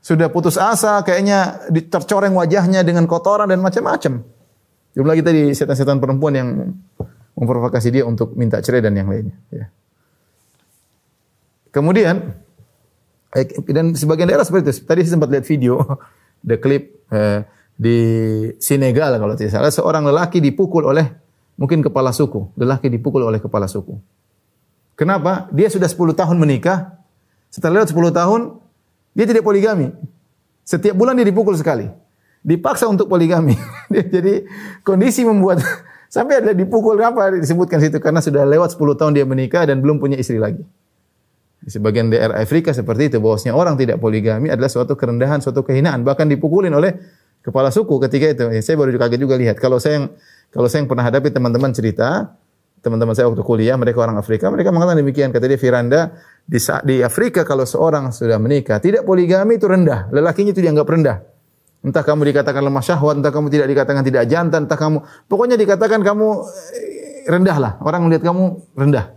[0.00, 4.24] sudah putus asa, kayaknya tercoreng wajahnya dengan kotoran dan macam-macam.
[4.96, 6.48] Belum lagi tadi setan-setan perempuan yang
[7.36, 9.36] memprovokasi dia untuk minta cerai dan yang lainnya.
[9.52, 9.68] Ya.
[11.74, 12.32] Kemudian
[13.36, 14.72] eh, dan sebagian daerah seperti itu.
[14.86, 15.82] Tadi saya sempat lihat video,
[16.48, 17.04] the clip.
[17.12, 17.98] Eh, di
[18.62, 21.10] Senegal kalau tidak salah seorang lelaki dipukul oleh
[21.58, 23.98] mungkin kepala suku, lelaki dipukul oleh kepala suku.
[24.94, 25.50] Kenapa?
[25.50, 26.94] Dia sudah 10 tahun menikah.
[27.50, 28.40] Setelah lewat 10 tahun,
[29.14, 29.90] dia tidak poligami.
[30.62, 31.90] Setiap bulan dia dipukul sekali.
[32.46, 33.58] Dipaksa untuk poligami.
[34.14, 34.46] Jadi
[34.86, 35.62] kondisi membuat
[36.14, 39.98] sampai ada dipukul apa disebutkan situ karena sudah lewat 10 tahun dia menikah dan belum
[39.98, 40.62] punya istri lagi.
[41.64, 46.04] Di sebagian daerah Afrika seperti itu bahwasanya orang tidak poligami adalah suatu kerendahan, suatu kehinaan,
[46.04, 46.92] bahkan dipukulin oleh
[47.44, 48.44] kepala suku ketika itu.
[48.50, 49.60] Ya, saya baru kaget juga lihat.
[49.60, 50.06] Kalau saya yang
[50.48, 52.32] kalau saya yang pernah hadapi teman-teman cerita,
[52.80, 55.28] teman-teman saya waktu kuliah, mereka orang Afrika, mereka mengatakan demikian.
[55.28, 56.14] Kata dia Firanda,
[56.46, 60.08] di, di Afrika kalau seorang sudah menikah, tidak poligami itu rendah.
[60.14, 61.18] Lelakinya itu dianggap rendah.
[61.84, 66.00] Entah kamu dikatakan lemah syahwat, entah kamu tidak dikatakan tidak jantan, entah kamu pokoknya dikatakan
[66.00, 66.28] kamu
[66.72, 67.72] eh, rendah lah.
[67.84, 69.12] Orang melihat kamu rendah.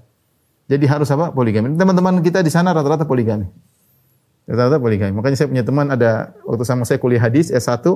[0.67, 1.31] Jadi harus apa?
[1.31, 1.71] Poligami.
[1.79, 3.47] Teman-teman kita di sana rata-rata poligami.
[4.49, 5.15] Rata-rata poligami.
[5.15, 7.87] Makanya saya punya teman ada waktu sama saya kuliah hadis S1,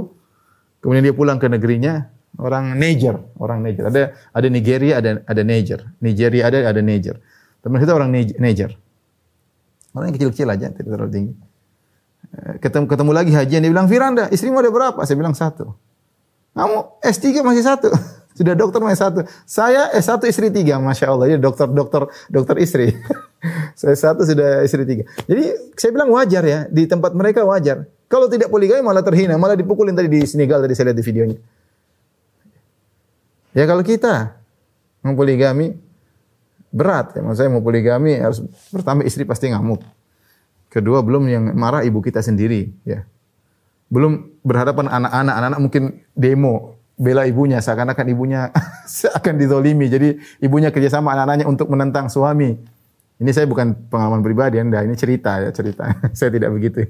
[0.81, 2.09] Kemudian dia pulang ke negerinya,
[2.41, 3.85] orang Niger, orang Niger.
[3.93, 4.01] Ada
[4.33, 5.79] ada Nigeria, ada ada Niger.
[6.01, 7.21] Nigeria ada ada Niger.
[7.61, 8.73] Teman kita orang Niger.
[9.93, 11.33] Orang yang kecil-kecil aja, tidak terlalu tinggi.
[12.31, 15.75] Eh, ketemu ketemu lagi hajian, dia bilang, "Firanda, istrimu ada berapa?" Saya bilang, "Satu."
[16.51, 17.89] Kamu S3 masih satu.
[18.37, 19.19] Sudah dokter masih satu.
[19.43, 21.35] Saya S1 istri tiga, Masya Allah.
[21.35, 22.95] Jadi dokter, dokter, dokter istri.
[23.79, 25.03] saya satu sudah istri tiga.
[25.27, 26.59] Jadi saya bilang wajar ya.
[26.71, 27.83] Di tempat mereka wajar.
[28.11, 31.37] Kalau tidak poligami malah terhina, malah dipukulin tadi di Senegal tadi saya lihat di videonya.
[33.55, 34.35] Ya kalau kita
[34.99, 35.79] mau poligami
[36.71, 37.21] berat ya.
[37.23, 39.83] Maksud saya mau poligami harus pertama istri pasti ngamuk.
[40.71, 43.03] Kedua belum yang marah ibu kita sendiri ya.
[43.91, 45.83] Belum berhadapan anak-anak, anak-anak mungkin
[46.15, 48.51] demo bela ibunya seakan-akan ibunya
[49.19, 49.91] akan dizolimi.
[49.91, 52.55] Jadi ibunya kerjasama anak-anaknya untuk menentang suami.
[53.21, 55.93] Ini saya bukan pengalaman pribadi Anda, ini cerita ya, cerita.
[56.17, 56.89] saya tidak begitu.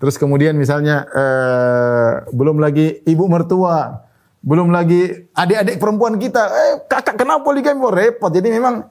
[0.00, 4.08] Terus kemudian misalnya eh, belum lagi ibu mertua,
[4.40, 7.84] belum lagi adik-adik perempuan kita, eh kakak kenapa poligami?
[7.84, 8.32] Oh, repot.
[8.32, 8.88] Jadi memang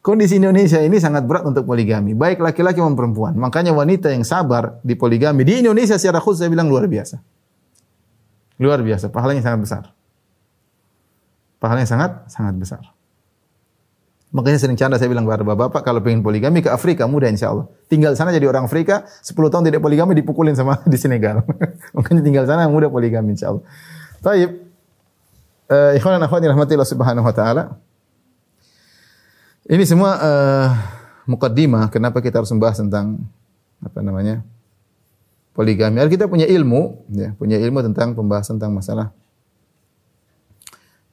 [0.00, 3.36] Kondisi Indonesia ini sangat berat untuk poligami, baik laki-laki maupun perempuan.
[3.36, 7.20] Makanya wanita yang sabar di poligami di Indonesia secara khusus saya bilang luar biasa.
[8.56, 9.84] Luar biasa, pahalanya sangat besar.
[11.60, 12.82] Pahalanya sangat sangat besar.
[14.30, 17.66] Makanya sering canda saya bilang kepada bapak, kalau pengen poligami ke Afrika mudah insya Allah.
[17.90, 21.42] Tinggal sana jadi orang Afrika, 10 tahun tidak poligami dipukulin sama di Senegal.
[21.98, 23.66] Makanya tinggal sana mudah poligami insya Allah.
[24.22, 24.70] Taib.
[25.70, 27.62] Uh, ikhwan dan akhwat rahmatillah subhanahu wa ta'ala.
[29.70, 30.68] Ini semua uh,
[31.30, 33.22] mukaddimah kenapa kita harus membahas tentang
[33.78, 34.42] apa namanya?
[35.54, 36.00] poligami.
[36.08, 39.12] Kita punya ilmu, ya, punya ilmu tentang pembahasan tentang masalah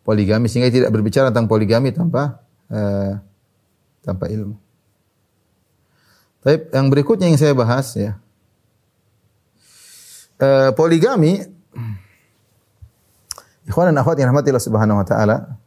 [0.07, 3.19] poligami sehingga tidak berbicara tentang poligami tanpa uh,
[4.03, 4.55] tanpa ilmu.
[6.41, 8.15] Tapi yang berikutnya yang saya bahas ya.
[10.37, 11.41] Uh, poligami
[13.67, 15.59] Ikhwan dan akhwat yang rahmatillah subhanahu wa ta'ala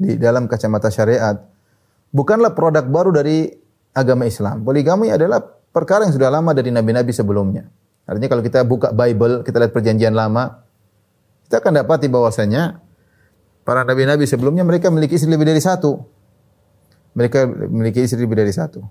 [0.00, 1.36] di dalam kacamata syariat
[2.16, 3.52] bukanlah produk baru dari
[3.92, 4.64] agama Islam.
[4.64, 7.68] Poligami adalah perkara yang sudah lama dari nabi-nabi sebelumnya.
[8.08, 10.64] Artinya kalau kita buka Bible, kita lihat perjanjian lama,
[11.44, 12.80] kita akan dapati bahwasanya
[13.68, 16.15] para nabi-nabi sebelumnya mereka memiliki istri lebih dari satu.
[17.16, 18.84] Mereka memiliki istri lebih dari satu.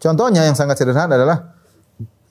[0.00, 1.52] Contohnya yang sangat sederhana adalah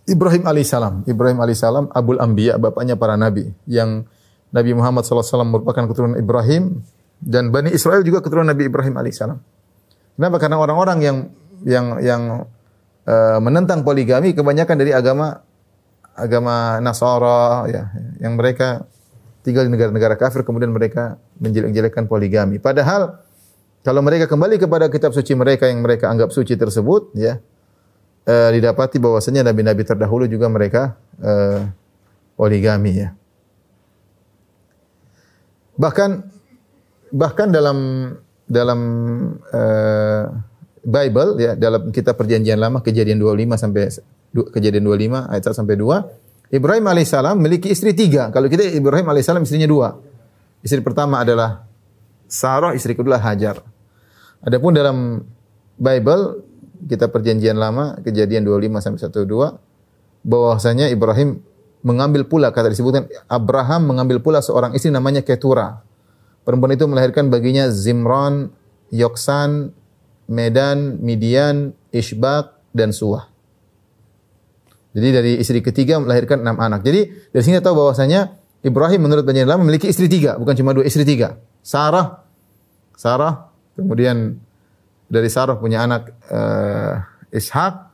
[0.10, 1.06] Ibrahim alaihissalam.
[1.06, 4.04] Ibrahim alaihissalam, Abul Ambiya, bapaknya para nabi, yang
[4.52, 6.84] Nabi Muhammad SAW merupakan keturunan Ibrahim
[7.22, 9.40] dan Bani Israel juga keturunan Nabi Ibrahim alaihissalam.
[10.20, 10.38] Kenapa?
[10.42, 11.18] Karena orang-orang yang
[11.64, 12.22] yang yang
[13.08, 15.46] uh, menentang poligami kebanyakan dari agama
[16.18, 17.88] agama Nasara ya,
[18.20, 18.84] yang mereka
[19.42, 22.60] tinggal di negara-negara kafir kemudian mereka menjelek-jelekkan poligami.
[22.60, 23.24] Padahal
[23.82, 27.42] kalau mereka kembali kepada kitab suci mereka yang mereka anggap suci tersebut ya
[28.30, 31.66] uh, didapati bahwasanya nabi-nabi terdahulu juga mereka uh,
[32.38, 33.10] poligami ya.
[35.78, 36.10] Bahkan
[37.12, 37.78] bahkan dalam
[38.46, 38.80] dalam
[39.50, 40.24] uh,
[40.82, 43.84] Bible ya dalam kitab perjanjian lama kejadian 25 sampai
[44.54, 48.28] kejadian 25 ayat 1 sampai 2 Ibrahim alaihissalam memiliki istri tiga.
[48.28, 49.96] Kalau kita Ibrahim alaihissalam istrinya dua.
[50.60, 51.64] Istri pertama adalah
[52.28, 53.64] Sarah, istri kedua Hajar.
[54.42, 55.22] Adapun dalam
[55.78, 56.42] Bible
[56.90, 61.42] kita perjanjian lama kejadian 25 sampai 12 bahwasanya Ibrahim
[61.86, 65.82] mengambil pula kata disebutkan Abraham mengambil pula seorang istri namanya Ketura.
[66.42, 68.50] Perempuan itu melahirkan baginya Zimran,
[68.90, 69.74] Yoksan,
[70.26, 73.30] Medan, Midian, Ishbak dan Suah.
[74.92, 76.82] Jadi dari istri ketiga melahirkan enam anak.
[76.82, 80.86] Jadi dari sini tahu bahwasanya Ibrahim menurut banyak ulama memiliki istri tiga, bukan cuma dua
[80.86, 81.38] istri tiga.
[81.62, 82.26] Sarah,
[82.98, 83.51] Sarah,
[83.84, 84.40] kemudian
[85.12, 87.02] dari Sarah punya anak uh,
[87.34, 87.92] Ishak,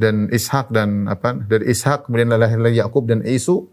[0.00, 3.68] dan Ishak dan apa dari Ishak kemudian lahir Yakub dan Isu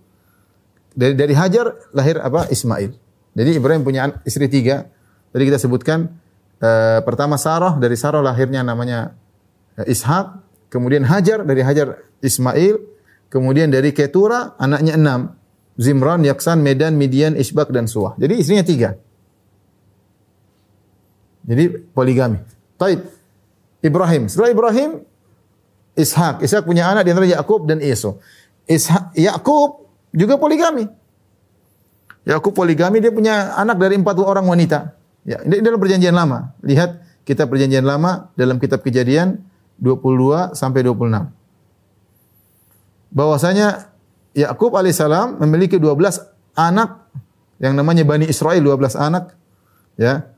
[0.92, 2.92] dari dari Hajar lahir apa Ismail.
[3.32, 4.92] Jadi Ibrahim punya istri tiga.
[5.32, 6.12] Tadi kita sebutkan
[6.60, 9.16] uh, pertama Sarah dari Sarah lahirnya namanya
[9.80, 12.76] uh, Ishak, kemudian Hajar dari Hajar Ismail,
[13.32, 15.38] kemudian dari Ketura anaknya enam,
[15.80, 18.18] Zimran, Yaksan, Medan, Midian, Isbak dan Suah.
[18.20, 18.90] Jadi istrinya tiga.
[21.48, 21.64] Jadi
[21.96, 22.44] poligami.
[22.76, 23.08] Taib.
[23.80, 24.28] Ibrahim.
[24.28, 24.92] Setelah Ibrahim
[25.98, 26.46] Ishak.
[26.46, 28.20] Ishak punya anak di antara Yakub dan Esau.
[28.68, 30.86] Ishak, Yakub juga poligami.
[32.28, 34.94] Yakub poligami dia punya anak dari empat orang wanita.
[35.24, 36.54] Ya, ini dalam perjanjian lama.
[36.62, 39.40] Lihat kita perjanjian lama dalam kitab Kejadian
[39.80, 41.32] 22 sampai 26.
[43.12, 43.90] Bahwasanya
[44.36, 47.08] Yakub alaihissalam memiliki 12 anak
[47.58, 49.34] yang namanya Bani Israel 12 anak
[49.98, 50.30] ya.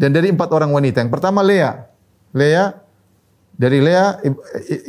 [0.00, 1.04] Dan dari empat orang wanita.
[1.04, 1.76] Yang pertama Lea.
[2.32, 2.72] Lea
[3.52, 4.16] dari Lea,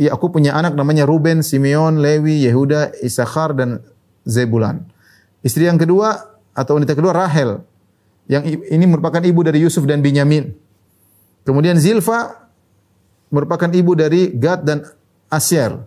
[0.07, 3.83] aku punya anak namanya Ruben, Simeon, Lewi, Yehuda, Isakhar, dan
[4.23, 4.87] Zebulan.
[5.43, 7.59] Istri yang kedua atau wanita kedua Rahel.
[8.31, 10.55] Yang ini merupakan ibu dari Yusuf dan Binyamin.
[11.43, 12.47] Kemudian Zilfa
[13.27, 14.87] merupakan ibu dari Gad dan
[15.27, 15.83] Asyar.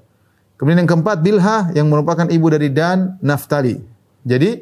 [0.60, 3.80] Kemudian yang keempat Bilha yang merupakan ibu dari Dan, Naftali.
[4.28, 4.60] Jadi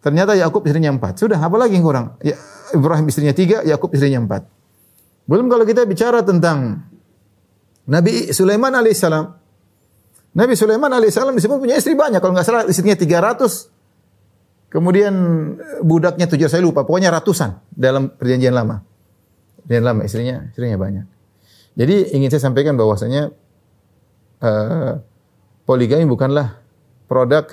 [0.00, 1.20] ternyata Yakub istrinya empat.
[1.20, 2.16] Sudah, apa lagi yang kurang?
[2.24, 2.40] Ya,
[2.74, 4.48] Ibrahim istrinya tiga, Yakub istrinya empat.
[5.28, 6.88] Belum kalau kita bicara tentang
[7.88, 9.24] Nabi Sulaiman alaihissalam.
[10.36, 12.20] Nabi Sulaiman alaihissalam disebut punya istri banyak.
[12.20, 14.68] Kalau nggak salah istrinya 300.
[14.68, 15.14] Kemudian
[15.80, 16.84] budaknya tujuh saya lupa.
[16.84, 18.84] Pokoknya ratusan dalam perjanjian lama.
[19.64, 21.04] Perjanjian lama istrinya istrinya banyak.
[21.78, 23.32] Jadi ingin saya sampaikan bahwasanya
[24.44, 24.92] uh,
[25.64, 26.60] poligami bukanlah
[27.08, 27.48] produk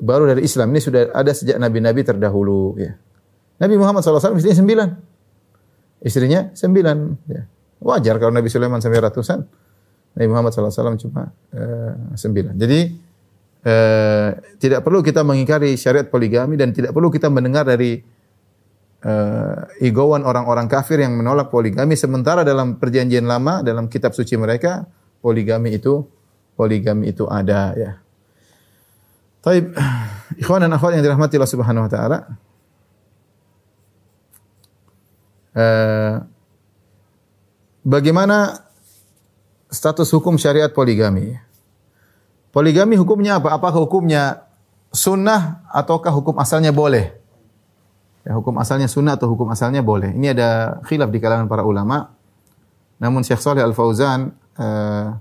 [0.00, 0.76] baru dari Islam.
[0.76, 2.76] Ini sudah ada sejak nabi-nabi terdahulu.
[2.76, 3.00] Ya.
[3.56, 4.88] Nabi Muhammad SAW istrinya sembilan.
[6.04, 6.96] Istrinya sembilan.
[7.28, 7.42] Ya.
[7.80, 9.38] Wajar kalau Nabi Sulaiman sampai ratusan.
[10.16, 12.56] Nabi Muhammad SAW cuma uh, sembilan.
[12.56, 12.80] Jadi
[13.68, 18.00] uh, tidak perlu kita mengingkari syariat poligami dan tidak perlu kita mendengar dari
[19.04, 24.88] uh, igowan orang-orang kafir yang menolak poligami sementara dalam perjanjian lama dalam kitab suci mereka
[25.20, 26.00] poligami itu
[26.56, 27.92] poligami itu ada ya.
[29.44, 29.76] Taib
[30.42, 32.18] ikhwan dan akhwat yang dirahmati Allah Subhanahu wa taala.
[35.56, 36.20] Uh,
[37.80, 38.60] bagaimana
[39.72, 41.40] status hukum syariat poligami?
[42.52, 43.56] Poligami hukumnya apa?
[43.56, 44.44] Apakah hukumnya
[44.92, 47.16] sunnah ataukah hukum asalnya boleh?
[48.26, 50.12] Ya, hukum asalnya sunnah atau hukum asalnya boleh.
[50.12, 52.10] Ini ada khilaf di kalangan para ulama.
[52.98, 55.14] Namun Syekh Saleh Al Fauzan uh,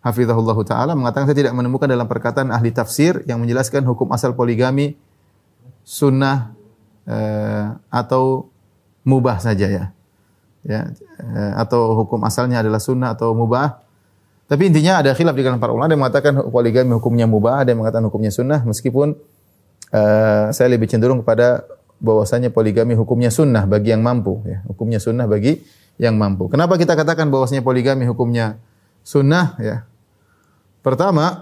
[0.00, 4.94] hafizahullah taala mengatakan saya tidak menemukan dalam perkataan ahli tafsir yang menjelaskan hukum asal poligami
[5.82, 6.54] sunnah
[7.04, 8.48] uh, atau
[9.06, 9.84] mubah saja ya.
[10.66, 10.90] Ya,
[11.22, 13.86] uh, atau hukum asalnya adalah sunnah atau mubah.
[14.50, 15.86] Tapi intinya ada khilaf di kalangan para ulama.
[15.86, 18.66] Ada yang mengatakan poligami hukumnya mubah, ada yang mengatakan hukumnya sunnah.
[18.66, 19.14] Meskipun
[19.94, 21.62] uh, saya lebih cenderung kepada
[21.96, 25.64] bahwasanya poligami hukumnya sunnah bagi yang mampu ya hukumnya sunnah bagi
[25.96, 28.60] yang mampu kenapa kita katakan bahwasanya poligami hukumnya
[29.00, 29.88] sunnah ya
[30.84, 31.40] pertama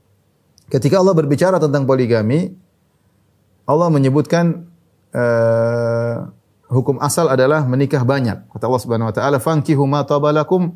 [0.72, 2.54] ketika Allah berbicara tentang poligami
[3.66, 4.66] Allah menyebutkan
[5.10, 6.30] uh,
[6.70, 10.72] hukum asal adalah menikah banyak kata Allah Subhanahu wa taala fankihu ma tabalakum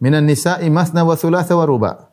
[0.00, 2.08] minan nisa'i masna wa thulatha wa ruba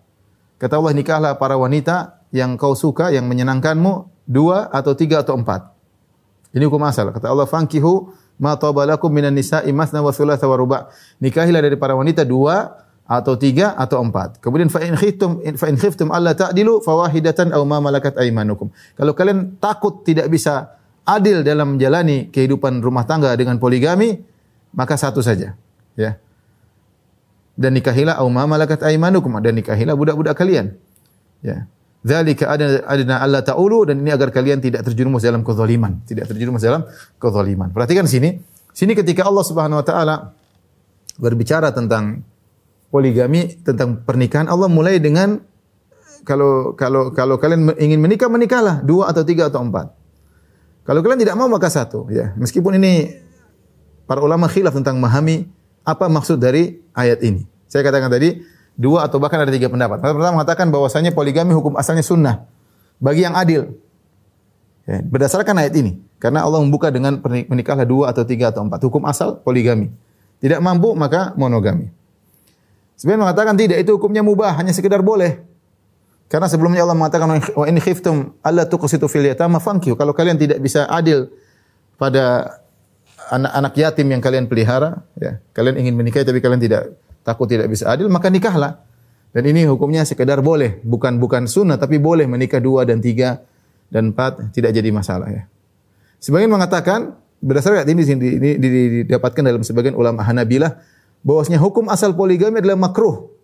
[0.59, 5.75] kata Allah nikahlah para wanita yang kau suka yang menyenangkanmu dua atau tiga atau empat
[6.55, 7.11] ini hukum asal.
[7.11, 10.87] Kata Allah, "Fankihu ma tabalakum minan nisa'i masna wa thulatha wa ruba'."
[11.19, 14.39] Nikahilah dari para wanita dua atau tiga atau empat.
[14.39, 18.71] Kemudian fa in khiftum fa in khiftum alla ta'dilu fawahidatan aw ma malakat aymanukum.
[18.95, 24.19] Kalau kalian takut tidak bisa adil dalam menjalani kehidupan rumah tangga dengan poligami,
[24.73, 25.53] maka satu saja,
[25.93, 26.17] ya.
[27.55, 30.75] Dan nikahilah aw ma malakat aymanukum dan nikahilah budak-budak kalian.
[31.39, 31.71] Ya.
[32.05, 36.61] Dzalika adna adna alla ta'ulu dan ini agar kalian tidak terjerumus dalam kezaliman, tidak terjerumus
[36.61, 36.83] dalam
[37.17, 37.71] kezaliman.
[37.71, 38.43] Perhatikan sini.
[38.75, 40.15] Sini ketika Allah Subhanahu wa taala
[41.15, 42.27] berbicara tentang
[42.91, 45.39] poligami, tentang pernikahan, Allah mulai dengan
[46.27, 50.04] kalau kalau kalau kalian ingin menikah menikahlah dua atau tiga atau empat.
[50.85, 52.37] Kalau kalian tidak mau maka satu, ya.
[52.37, 53.17] Meskipun ini
[54.05, 55.49] para ulama khilaf tentang memahami
[55.81, 57.41] apa maksud dari ayat ini.
[57.65, 58.45] Saya katakan tadi
[58.77, 59.97] dua atau bahkan ada tiga pendapat.
[59.97, 62.45] Pertama mengatakan bahwasanya poligami hukum asalnya sunnah
[63.01, 63.73] bagi yang adil.
[64.85, 68.77] Ya, berdasarkan ayat ini, karena Allah membuka dengan menikahlah dua atau tiga atau empat.
[68.85, 69.89] Hukum asal poligami.
[70.37, 71.89] Tidak mampu maka monogami.
[72.93, 75.41] Sebenarnya mengatakan tidak itu hukumnya mubah, hanya sekedar boleh.
[76.25, 79.93] Karena sebelumnya Allah mengatakan wa in khiftum alla tuqsitu fil yatama fankihu.
[79.93, 81.29] Kalau kalian tidak bisa adil
[82.01, 82.57] pada
[83.29, 87.89] anak-anak yatim yang kalian pelihara, ya, kalian ingin menikahi tapi kalian tidak takut tidak bisa
[87.89, 88.81] adil, maka nikahlah.
[89.35, 93.43] Dan ini hukumnya sekedar boleh, bukan bukan sunnah, tapi boleh menikah dua dan tiga
[93.91, 95.43] dan empat tidak jadi masalah ya.
[96.23, 98.67] Sebagian mengatakan berdasarkan ini, ini, ini
[99.03, 100.79] didapatkan dalam sebagian ulama Hanabilah
[101.21, 103.34] bahwasanya hukum asal poligami adalah makruh.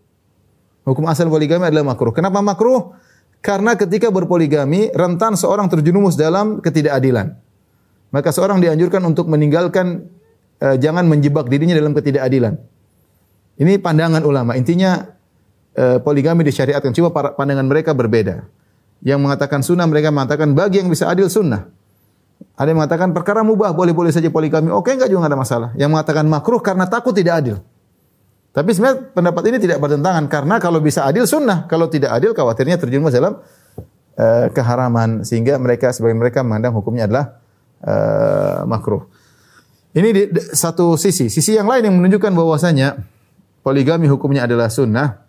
[0.82, 2.14] Hukum asal poligami adalah makruh.
[2.14, 2.98] Kenapa makruh?
[3.42, 7.38] Karena ketika berpoligami rentan seorang terjerumus dalam ketidakadilan.
[8.12, 10.10] Maka seorang dianjurkan untuk meninggalkan
[10.62, 12.60] uh, jangan menjebak dirinya dalam ketidakadilan.
[13.62, 14.58] Ini pandangan ulama.
[14.58, 15.06] Intinya
[15.78, 16.98] eh, poligami disyariatkan.
[16.98, 18.50] Cuma pandangan mereka berbeda.
[19.06, 21.70] Yang mengatakan sunnah mereka mengatakan bagi yang bisa adil sunnah.
[22.58, 24.74] Ada yang mengatakan perkara mubah boleh-boleh saja poligami.
[24.74, 25.70] Oke enggak juga enggak ada masalah.
[25.78, 27.58] Yang mengatakan makruh karena takut tidak adil.
[28.52, 32.76] Tapi sebenarnya pendapat ini tidak bertentangan karena kalau bisa adil sunnah, kalau tidak adil khawatirnya
[32.76, 33.40] terjerumus dalam
[34.20, 37.26] uh, keharaman sehingga mereka sebagian mereka memandang hukumnya adalah
[37.80, 39.08] uh, makruh.
[39.96, 41.32] Ini di, di, satu sisi.
[41.32, 43.00] Sisi yang lain yang menunjukkan bahwasanya
[43.64, 45.24] poligami hukumnya adalah sunnah.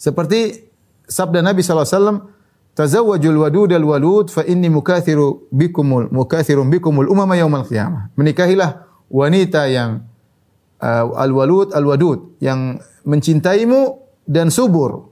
[0.00, 0.68] Seperti
[1.04, 2.36] sabda Nabi SAW,
[2.78, 8.14] Tazawwajul wadud al walud fa inni mukathiru bikumul mukathirun bikumul umama yaumal qiyamah.
[8.14, 10.06] Menikahilah wanita yang
[10.82, 15.08] uh, al walud al wadud yang mencintaimu dan subur.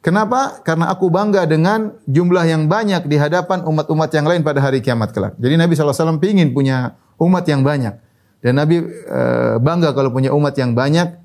[0.00, 0.62] Kenapa?
[0.62, 5.10] Karena aku bangga dengan jumlah yang banyak di hadapan umat-umat yang lain pada hari kiamat
[5.10, 5.34] kelak.
[5.34, 7.98] Jadi Nabi SAW ingin punya umat yang banyak.
[8.38, 11.18] Dan Nabi uh, bangga kalau punya umat yang banyak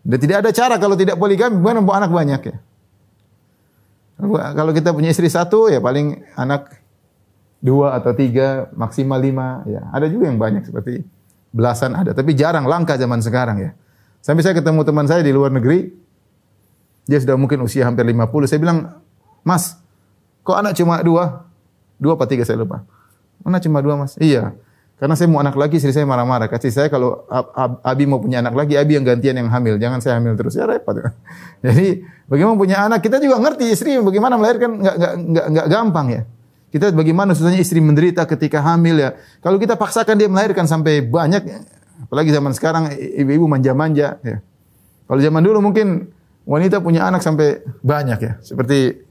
[0.00, 2.56] dan tidak ada cara kalau tidak poligami, bukan mau anak banyak ya.
[4.30, 6.76] Kalau kita punya istri satu, ya paling anak
[7.60, 9.64] dua atau tiga, maksimal lima.
[9.64, 11.04] Ya, ada juga yang banyak seperti
[11.50, 13.70] belasan ada, tapi jarang, langka zaman sekarang ya.
[14.22, 15.90] Sampai saya ketemu teman saya di luar negeri,
[17.08, 18.46] dia sudah mungkin usia hampir 50.
[18.46, 19.00] Saya bilang,
[19.42, 19.80] Mas,
[20.44, 21.48] kok anak cuma dua?
[22.00, 22.84] Dua apa tiga saya lupa.
[23.44, 24.16] Anak cuma dua mas?
[24.20, 24.56] Iya.
[25.00, 26.44] Karena saya mau anak lagi, istri saya marah-marah.
[26.52, 27.24] Kasih saya kalau
[27.80, 29.80] Abi mau punya anak lagi, Abi yang gantian yang hamil.
[29.80, 30.60] Jangan saya hamil terus.
[30.60, 30.92] Ya repot.
[31.64, 36.22] Jadi bagaimana punya anak, kita juga ngerti istri bagaimana melahirkan nggak nggak nggak gampang ya.
[36.70, 39.10] Kita bagaimana susahnya istri menderita ketika hamil ya.
[39.42, 41.42] Kalau kita paksakan dia melahirkan sampai banyak,
[42.06, 44.38] apalagi zaman sekarang ibu-ibu manja-manja ya.
[45.10, 46.14] Kalau zaman dulu mungkin
[46.46, 48.32] wanita punya anak sampai banyak ya.
[48.38, 49.02] Seperti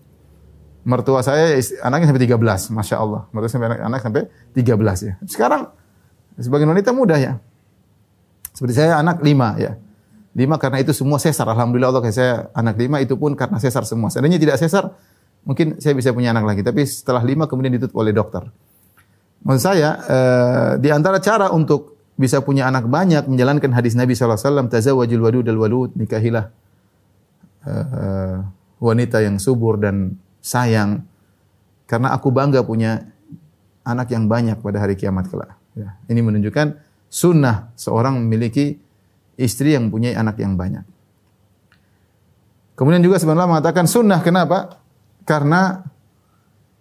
[0.87, 3.21] mertua saya anaknya sampai 13, Masya Allah.
[3.35, 4.21] Mertua sampai anak, anak sampai
[4.55, 5.13] 13 ya.
[5.27, 5.67] Sekarang
[6.39, 7.33] sebagian wanita mudah ya.
[8.55, 9.75] Seperti saya anak 5 ya.
[10.31, 11.43] 5 karena itu semua sesar.
[11.51, 14.07] Alhamdulillah Allah saya anak 5 itu pun karena sesar semua.
[14.07, 14.95] Seandainya tidak sesar,
[15.43, 16.61] mungkin saya bisa punya anak lagi.
[16.63, 18.47] Tapi setelah lima kemudian ditutup oleh dokter.
[19.39, 24.67] Maksud saya, eh, di antara cara untuk bisa punya anak banyak, menjalankan hadis Nabi SAW,
[24.67, 26.51] tazawajul wadud al walud, nikahilah
[27.63, 28.37] eh,
[28.83, 31.07] wanita yang subur dan sayang.
[31.87, 33.07] Karena aku bangga punya
[33.87, 35.55] anak yang banyak pada hari kiamat kelak.
[35.73, 35.95] Ya.
[36.11, 36.77] Ini menunjukkan
[37.09, 38.77] sunnah seorang memiliki
[39.39, 40.85] istri yang punya anak yang banyak.
[42.75, 44.23] Kemudian juga sebenarnya mengatakan sunnah.
[44.23, 44.78] Kenapa?
[45.29, 45.85] Karena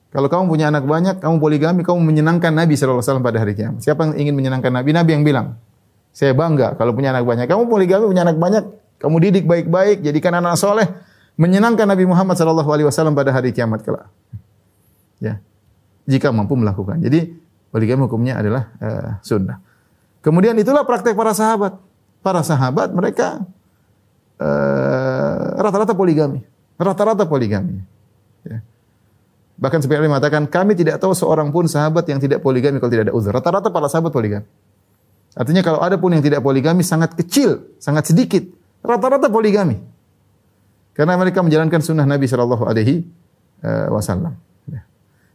[0.08, 3.84] kalau kamu punya anak banyak, kamu poligami, kamu menyenangkan Nabi SAW pada hari kiamat.
[3.84, 4.96] Siapa yang ingin menyenangkan Nabi?
[4.96, 5.60] Nabi yang bilang,
[6.16, 7.44] saya bangga kalau punya anak banyak.
[7.44, 8.64] Kamu poligami punya anak banyak,
[9.04, 10.88] kamu didik baik-baik, jadikan anak soleh,
[11.36, 14.08] menyenangkan Nabi Muhammad SAW pada hari kiamat kelak.
[15.20, 15.44] Ya,
[16.08, 17.04] jika mampu melakukan.
[17.04, 17.36] Jadi
[17.68, 19.60] poligami hukumnya adalah uh, sunnah.
[20.24, 21.76] Kemudian itulah praktek para sahabat.
[22.18, 23.46] Para sahabat mereka
[24.42, 26.42] eh, rata-rata uh, poligami,
[26.74, 27.97] rata-rata poligami.
[28.48, 28.64] Ya.
[29.58, 33.14] Bahkan seperti mengatakan, kami tidak tahu seorang pun sahabat yang tidak poligami kalau tidak ada
[33.14, 33.34] uzur.
[33.34, 34.46] Rata-rata para sahabat poligami.
[35.34, 38.42] Artinya kalau ada pun yang tidak poligami sangat kecil, sangat sedikit.
[38.80, 39.76] Rata-rata poligami.
[40.94, 43.06] Karena mereka menjalankan sunnah Nabi Shallallahu Alaihi
[43.62, 44.34] eh, Wasallam.
[44.66, 44.82] Ya.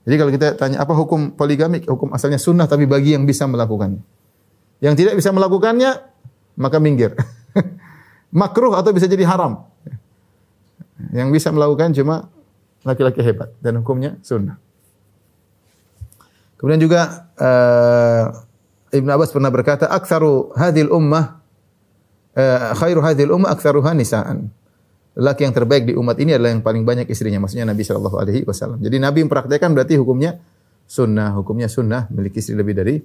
[0.07, 4.03] Jadi kalau kita tanya apa hukum poligami, hukum asalnya sunnah tapi bagi yang bisa melakukannya.
[4.84, 5.91] Yang tidak bisa melakukannya,
[6.59, 7.16] maka minggir.
[8.43, 9.64] Makruh atau bisa jadi haram.
[11.16, 12.28] Yang bisa melakukan cuma
[12.84, 14.59] laki-laki hebat dan hukumnya sunnah.
[16.59, 18.23] Kemudian juga uh,
[18.93, 21.43] Ibn Abbas pernah berkata, "Aktsaru hadhil ummah
[22.39, 24.47] uh, khairu hadhil ummah aktsaruha nisaan."
[25.13, 28.41] Laki yang terbaik di umat ini adalah yang paling banyak istrinya, maksudnya Nabi Shallallahu alaihi
[28.49, 28.81] wasallam.
[28.81, 30.41] Jadi Nabi mempraktekkan berarti hukumnya
[30.89, 32.95] sunnah, hukumnya sunnah memiliki istri lebih dari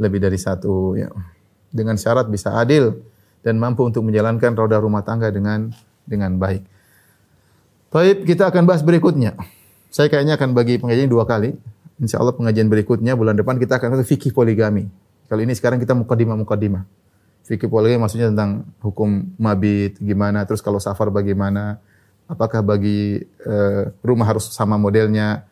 [0.00, 1.12] lebih dari satu ya.
[1.74, 2.96] Dengan syarat bisa adil
[3.44, 5.68] dan mampu untuk menjalankan roda rumah tangga dengan
[6.08, 6.73] dengan baik.
[7.94, 9.38] Baik, kita akan bahas berikutnya.
[9.86, 11.54] Saya kayaknya akan bagi pengajian dua kali.
[12.02, 14.90] Insya Allah pengajian berikutnya bulan depan kita akan ke fikih poligami.
[15.30, 16.82] Kali ini sekarang kita mukadimah mukadimah.
[17.46, 21.78] Fikih poligami maksudnya tentang hukum mabit gimana, terus kalau safar bagaimana,
[22.26, 25.46] apakah bagi uh, rumah harus sama modelnya,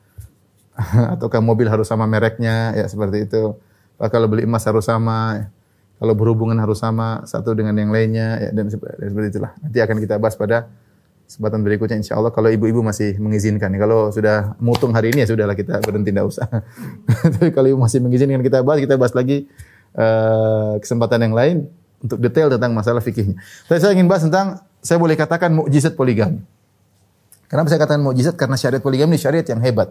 [1.14, 3.54] ataukah mobil harus sama mereknya, ya seperti itu.
[4.02, 5.46] Kalau beli emas harus sama,
[6.02, 9.54] kalau berhubungan harus sama satu dengan yang lainnya, ya, dan seperti itulah.
[9.62, 10.66] Nanti akan kita bahas pada
[11.32, 13.72] kesempatan berikutnya insya Allah kalau ibu-ibu masih mengizinkan.
[13.80, 16.44] Kalau sudah mutung hari ini ya sudahlah kita berhenti tidak usah.
[17.40, 19.48] Tapi kalau ibu masih mengizinkan kita bahas, kita bahas lagi
[19.96, 21.56] uh, kesempatan yang lain
[22.04, 23.40] untuk detail tentang masalah fikihnya.
[23.64, 26.44] Tapi saya ingin bahas tentang saya boleh katakan mukjizat poligami.
[27.48, 28.36] Kenapa saya katakan mukjizat?
[28.36, 29.88] Karena syariat poligami ini syariat yang hebat.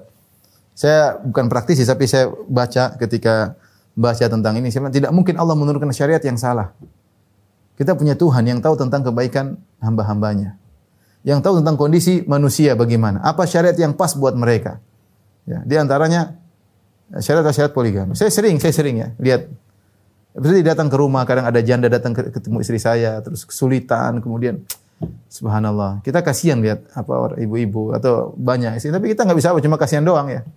[0.77, 3.57] Saya bukan praktisi tapi saya baca ketika
[3.97, 6.69] baca tentang ini, saya tidak mungkin Allah menurunkan syariat yang salah.
[7.81, 10.61] Kita punya Tuhan yang tahu tentang kebaikan hamba-hambanya
[11.21, 13.21] yang tahu tentang kondisi manusia bagaimana.
[13.21, 14.81] Apa syariat yang pas buat mereka.
[15.45, 16.37] Ya, di antaranya
[17.13, 18.13] syariat-syariat poligami.
[18.17, 19.51] Saya sering, saya sering ya lihat
[20.31, 24.63] Berarti datang ke rumah, kadang ada janda datang ke, ketemu istri saya, terus kesulitan, kemudian
[25.27, 25.99] subhanallah.
[26.07, 30.07] Kita kasihan lihat apa ibu-ibu atau banyak istri, tapi kita nggak bisa apa, cuma kasihan
[30.07, 30.47] doang ya.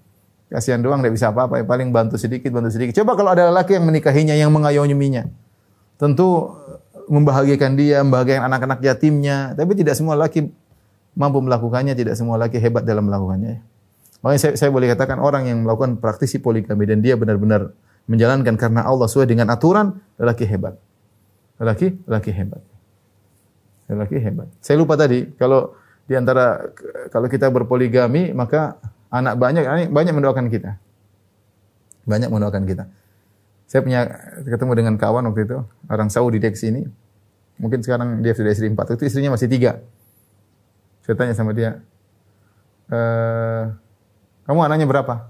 [0.47, 2.95] Kasihan doang, nggak bisa apa-apa, paling bantu sedikit, bantu sedikit.
[3.03, 5.27] Coba kalau ada laki yang menikahinya, yang mengayominya,
[5.99, 6.55] tentu
[7.09, 9.53] membahagiakan dia, membahagiakan anak-anak yatimnya.
[9.57, 10.49] Tapi tidak semua laki
[11.15, 13.63] mampu melakukannya, tidak semua laki hebat dalam melakukannya.
[14.25, 17.77] Makanya saya, saya boleh katakan orang yang melakukan praktisi poligami dan dia benar-benar
[18.09, 20.77] menjalankan karena Allah sesuai dengan aturan, lelaki hebat.
[21.61, 22.63] Lelaki, lelaki hebat.
[23.89, 24.49] Lelaki hebat.
[24.65, 26.73] Saya lupa tadi, kalau di antara
[27.13, 28.81] kalau kita berpoligami, maka
[29.13, 30.77] anak banyak banyak mendoakan kita.
[32.05, 32.85] Banyak mendoakan kita.
[33.75, 34.07] Saya punya
[34.47, 35.59] ketemu dengan kawan waktu itu,
[35.91, 36.87] orang Saudi dia sini.
[37.59, 39.83] Mungkin sekarang dia sudah istri empat, itu istrinya masih tiga.
[41.03, 41.83] Saya tanya sama dia,
[42.87, 42.99] e,
[44.47, 45.27] kamu anaknya berapa?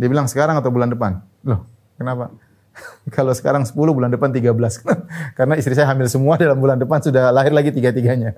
[0.00, 1.20] Dia bilang sekarang atau bulan depan?
[1.44, 1.68] Loh,
[2.00, 2.32] kenapa?
[3.20, 4.48] Kalau sekarang 10, bulan depan 13.
[5.36, 8.32] Karena istri saya hamil semua dalam bulan depan sudah lahir lagi tiga-tiganya.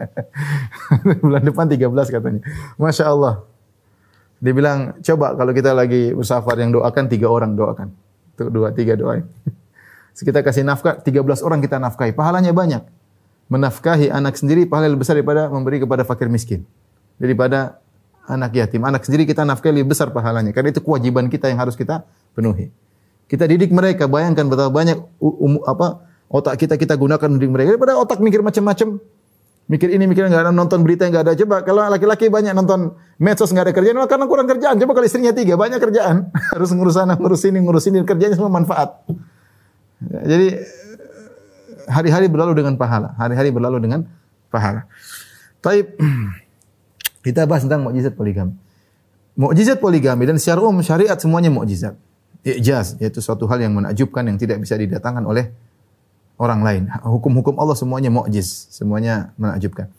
[1.22, 2.42] bulan depan 13 katanya.
[2.82, 3.46] Masya Allah.
[4.42, 7.94] Dia bilang, coba kalau kita lagi musafar yang doakan, tiga orang doakan.
[8.34, 9.24] Tuh, dua, tiga doain.
[10.14, 12.14] Kita kasih nafkah, 13 orang kita nafkahi.
[12.14, 12.86] Pahalanya banyak.
[13.50, 16.62] Menafkahi anak sendiri pahala lebih besar daripada memberi kepada fakir miskin.
[17.18, 17.82] Daripada
[18.30, 18.86] anak yatim.
[18.86, 20.54] Anak sendiri kita nafkahi lebih besar pahalanya.
[20.54, 22.70] Karena itu kewajiban kita yang harus kita penuhi.
[23.26, 27.98] Kita didik mereka, bayangkan betapa banyak um, apa otak kita kita gunakan mendidik mereka daripada
[27.98, 29.02] otak mikir macam-macam.
[29.64, 31.32] Mikir ini, mikir enggak ada nonton berita yang enggak ada.
[31.40, 34.76] Coba kalau laki-laki banyak nonton medsos enggak ada kerjaan, karena kurang kerjaan.
[34.76, 36.28] Coba kalau istrinya tiga, banyak kerjaan.
[36.52, 39.00] Harus ngurus sana, ngurus ini, ngurus ini, kerjanya semua manfaat.
[40.04, 40.60] Jadi
[41.88, 43.16] hari-hari berlalu dengan pahala.
[43.16, 44.04] Hari-hari berlalu dengan
[44.52, 44.84] pahala.
[45.64, 45.96] Taib
[47.24, 48.52] kita bahas tentang mukjizat poligami.
[49.34, 51.96] Mukjizat poligami dan secara umum syariat semuanya mukjizat.
[52.44, 55.48] Ijaz yaitu suatu hal yang menakjubkan yang tidak bisa didatangkan oleh
[56.38, 56.82] orang lain.
[57.02, 59.90] Hukum-hukum Allah semuanya mukjiz, semuanya menakjubkan.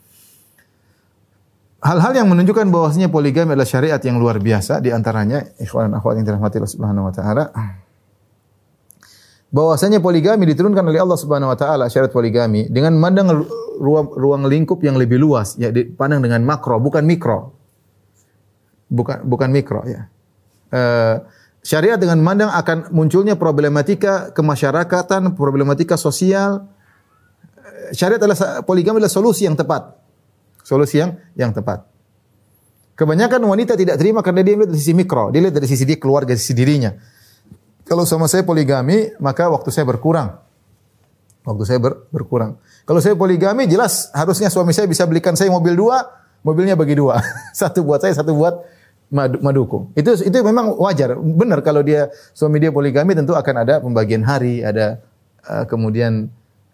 [1.80, 6.26] Hal-hal yang menunjukkan bahwasanya poligami adalah syariat yang luar biasa di antaranya ikhwan akhwat yang
[6.26, 7.44] dirahmati Allah Subhanahu wa taala
[9.54, 13.44] bahwasanya poligami diturunkan oleh Allah Subhanahu wa taala syariat poligami dengan memandang
[13.78, 17.54] ruang, ruang lingkup yang lebih luas ya dipandang dengan makro bukan mikro.
[18.90, 20.10] Bukan bukan mikro ya.
[20.74, 21.22] Uh,
[21.66, 26.70] syariat dengan memandang akan munculnya problematika kemasyarakatan, problematika sosial.
[27.90, 29.98] Syariat adalah poligami adalah solusi yang tepat.
[30.62, 31.82] Solusi yang yang tepat.
[32.94, 35.98] Kebanyakan wanita tidak terima karena dia melihat dari sisi mikro, dia lihat dari sisi dia
[36.00, 36.94] keluarga, sisi dirinya.
[37.84, 40.38] Kalau sama saya poligami, maka waktu saya berkurang.
[41.44, 42.56] Waktu saya ber, berkurang.
[42.88, 46.02] Kalau saya poligami, jelas harusnya suami saya bisa belikan saya mobil dua,
[46.40, 47.20] mobilnya bagi dua.
[47.60, 48.75] satu buat saya, satu buat
[49.14, 49.94] maduku.
[49.94, 51.14] Itu itu memang wajar.
[51.18, 54.98] Benar kalau dia suami dia poligami tentu akan ada pembagian hari, ada
[55.46, 56.26] uh, kemudian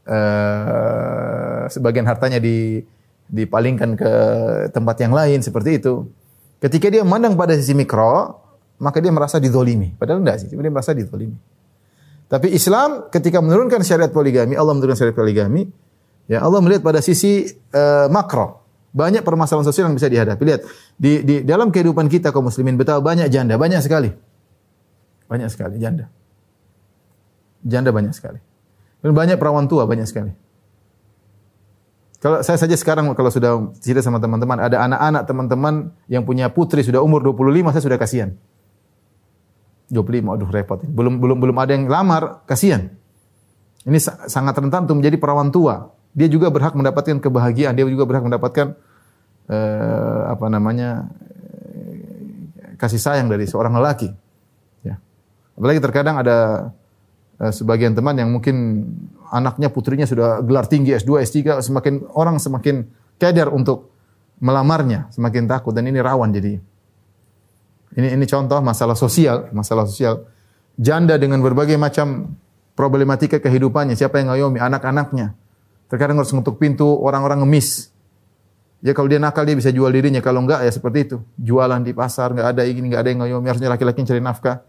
[0.09, 2.80] uh, sebagian hartanya di
[3.33, 4.12] dipalingkan ke
[4.72, 6.09] tempat yang lain seperti itu.
[6.61, 8.39] Ketika dia memandang pada sisi mikro,
[8.78, 9.93] maka dia merasa didolimi.
[9.99, 11.35] Padahal enggak sih, dia merasa didolimi.
[12.33, 15.68] Tapi Islam ketika menurunkan syariat poligami, Allah menurunkan syariat poligami,
[16.30, 17.45] ya Allah melihat pada sisi
[17.76, 18.62] uh, makro.
[18.93, 20.43] Banyak permasalahan sosial yang bisa dihadapi.
[20.45, 20.62] Lihat,
[21.01, 24.12] di, di dalam kehidupan kita kaum muslimin betapa banyak janda, banyak sekali.
[25.32, 26.12] Banyak sekali janda.
[27.64, 28.36] Janda banyak sekali.
[29.01, 30.36] Dan banyak perawan tua banyak sekali.
[32.22, 35.74] Kalau saya saja sekarang kalau sudah cerita sama teman-teman, ada anak-anak teman-teman
[36.07, 38.30] yang punya putri sudah umur 25, saya sudah kasihan.
[39.90, 40.78] 25, aduh repot.
[40.86, 42.95] Belum belum belum ada yang lamar, kasihan.
[43.82, 43.99] Ini
[44.30, 45.90] sangat rentan untuk menjadi perawan tua.
[46.13, 48.77] Dia juga berhak mendapatkan kebahagiaan, dia juga berhak mendapatkan
[49.49, 51.09] eh, apa namanya
[51.73, 54.13] eh, kasih sayang dari seorang lelaki.
[54.85, 55.01] Ya.
[55.57, 56.71] Apalagi terkadang ada
[57.41, 58.87] eh, sebagian teman yang mungkin
[59.33, 62.85] anaknya putrinya sudah gelar tinggi S2, S3, semakin orang semakin
[63.17, 63.93] keder untuk
[64.45, 66.61] melamarnya, semakin takut dan ini rawan jadi
[67.93, 70.25] ini ini contoh masalah sosial, masalah sosial.
[70.81, 72.33] Janda dengan berbagai macam
[72.73, 75.37] problematika kehidupannya, siapa yang ngayomi anak-anaknya.
[75.93, 77.93] Terkadang harus ngetuk pintu, orang-orang ngemis.
[78.80, 81.16] Ya kalau dia nakal dia bisa jual dirinya, kalau enggak ya seperti itu.
[81.36, 84.64] Jualan di pasar, enggak ada ini, enggak ada yang ngayomi, harusnya laki-laki cari nafkah.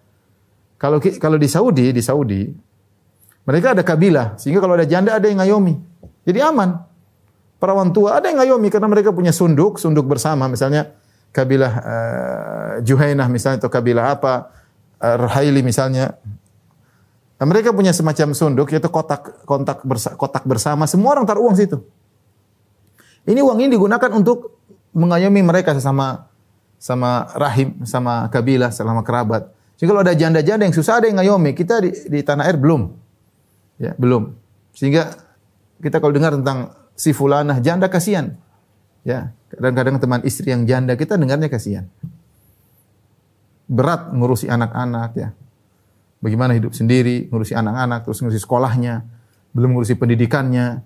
[0.76, 2.44] Kalau kalau di Saudi, di Saudi
[3.44, 5.76] mereka ada kabilah, sehingga kalau ada janda ada yang ngayomi.
[6.24, 6.80] Jadi aman.
[7.60, 10.92] Perawan tua ada yang ngayomi karena mereka punya sunduk, sunduk bersama misalnya
[11.32, 14.52] kabilah uh, Juhainah misalnya atau kabilah apa
[15.00, 16.20] uh, Rahaili misalnya
[17.44, 20.88] nah, mereka punya semacam sunduk yaitu kotak kontak bersa, kotak bersama.
[20.88, 21.84] Semua orang taruh uang situ.
[23.28, 24.64] Ini uang ini digunakan untuk
[24.96, 26.32] mengayomi mereka sesama
[26.80, 29.52] sama rahim sama kabilah selama kerabat.
[29.76, 31.52] Jadi kalau ada janda-janda yang susah ada yang ngayomi.
[31.52, 32.96] Kita di, di tanah air belum.
[33.76, 34.40] Ya belum.
[34.72, 35.12] Sehingga
[35.84, 38.40] kita kalau dengar tentang si fulanah janda kasihan.
[39.04, 41.92] Ya, kadang-kadang teman istri yang janda kita dengarnya kasihan.
[43.68, 45.36] Berat ngurusi anak-anak ya.
[46.24, 49.04] Bagaimana hidup sendiri, ngurusi anak-anak, terus ngurusi sekolahnya,
[49.52, 50.80] belum ngurusi pendidikannya,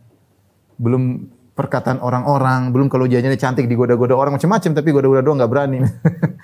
[0.81, 5.85] belum perkataan orang-orang, belum kalau jajannya cantik digoda-goda orang macam-macam, tapi goda-goda doang nggak berani.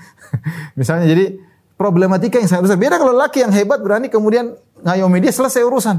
[0.80, 1.42] Misalnya jadi
[1.74, 2.78] problematika yang sangat besar.
[2.78, 4.54] Beda kalau laki yang hebat berani kemudian
[4.86, 5.98] ngayomi dia selesai urusan.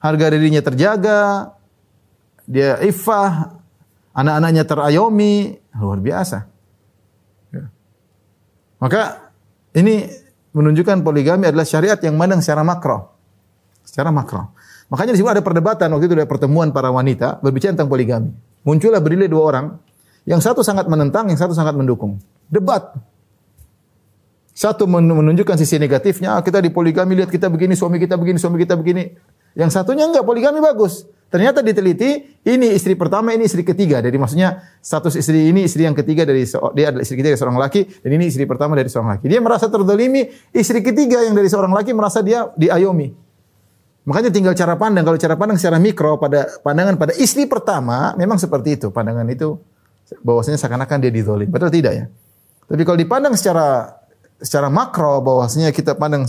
[0.00, 1.52] Harga dirinya terjaga,
[2.48, 3.58] dia ifah,
[4.16, 6.48] anak-anaknya terayomi, luar biasa.
[7.52, 7.68] Ya.
[8.80, 9.32] Maka
[9.76, 10.08] ini
[10.58, 13.14] menunjukkan poligami adalah syariat yang mandang secara makro.
[13.86, 14.50] Secara makro.
[14.90, 18.34] Makanya di sini ada perdebatan waktu itu ada pertemuan para wanita berbicara tentang poligami.
[18.66, 19.66] Muncullah berdiri dua orang,
[20.26, 22.18] yang satu sangat menentang, yang satu sangat mendukung.
[22.50, 22.96] Debat.
[24.52, 28.58] Satu menunjukkan sisi negatifnya, ah, kita di poligami lihat kita begini, suami kita begini, suami
[28.58, 29.06] kita begini.
[29.54, 31.06] Yang satunya enggak, poligami bagus.
[31.28, 34.00] Ternyata diteliti, ini istri pertama, ini istri ketiga.
[34.00, 37.60] Jadi maksudnya status istri ini istri yang ketiga dari dia adalah istri ketiga dari seorang
[37.60, 39.28] laki dan ini istri pertama dari seorang laki.
[39.28, 40.24] Dia merasa terdolimi,
[40.56, 43.12] istri ketiga yang dari seorang laki merasa dia diayomi.
[44.08, 45.04] Makanya tinggal cara pandang.
[45.04, 48.88] Kalau cara pandang secara mikro pada pandangan pada istri pertama memang seperti itu.
[48.88, 49.60] Pandangan itu
[50.24, 51.52] bahwasanya seakan-akan dia dizolim.
[51.52, 52.04] Padahal tidak ya.
[52.72, 54.00] Tapi kalau dipandang secara
[54.40, 56.24] secara makro bahwasanya kita pandang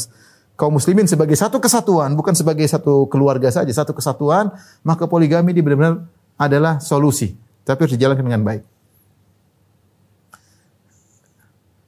[0.60, 4.52] kaum muslimin sebagai satu kesatuan, bukan sebagai satu keluarga saja, satu kesatuan,
[4.84, 6.04] maka poligami ini benar-benar
[6.36, 7.32] adalah solusi,
[7.64, 8.68] tapi harus dijalankan dengan baik.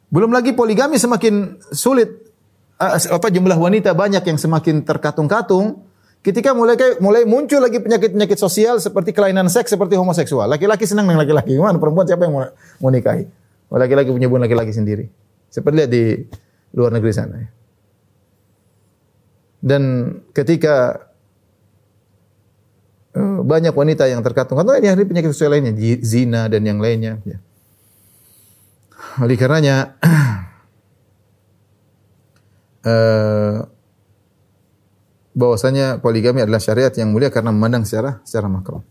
[0.08, 2.32] Belum lagi poligami semakin sulit
[2.88, 5.84] apa jumlah wanita banyak yang semakin terkatung-katung
[6.24, 10.48] ketika mulai mulai muncul lagi penyakit-penyakit sosial seperti kelainan seks seperti homoseksual.
[10.48, 11.60] Laki-laki senang dengan laki-laki.
[11.60, 12.44] Gimana perempuan siapa yang mau,
[12.80, 13.28] mau nikahi?
[13.72, 15.08] Laki-laki punya hubungan laki-laki sendiri.
[15.48, 16.04] Seperti lihat di
[16.76, 17.36] luar negeri sana.
[17.40, 17.61] Ya.
[19.62, 19.82] Dan
[20.34, 21.06] ketika
[23.14, 27.22] uh, banyak wanita yang terkatung-katung, ini hari penyakit sosial lainnya, zina dan yang lainnya.
[27.22, 27.38] Ya.
[29.22, 30.02] Oleh karenanya,
[32.82, 33.62] uh,
[35.38, 38.84] bahwasanya poligami adalah syariat yang mulia karena memandang secara secara makro.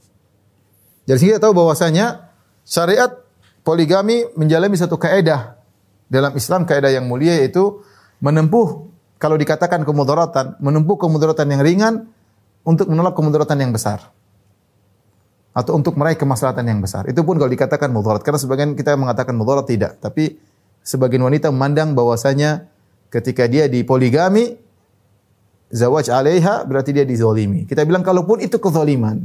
[1.05, 2.31] Jadi kita tahu bahwasanya
[2.63, 3.11] syariat
[3.67, 5.59] poligami menjalani satu kaidah
[6.11, 7.83] dalam Islam kaidah yang mulia yaitu
[8.19, 8.90] menempuh
[9.21, 11.95] kalau dikatakan kemudaratan, menempuh kemudaratan yang ringan
[12.65, 14.09] untuk menolak kemudaratan yang besar.
[15.53, 17.05] Atau untuk meraih kemaslahatan yang besar.
[17.05, 18.25] Itu pun kalau dikatakan mudarat.
[18.25, 20.01] Karena sebagian kita mengatakan mudarat tidak.
[20.01, 20.41] Tapi
[20.81, 22.65] sebagian wanita memandang bahwasanya
[23.13, 24.57] ketika dia di poligami,
[25.69, 27.69] zawaj alaiha berarti dia dizolimi.
[27.69, 29.21] Kita bilang kalaupun itu kezaliman,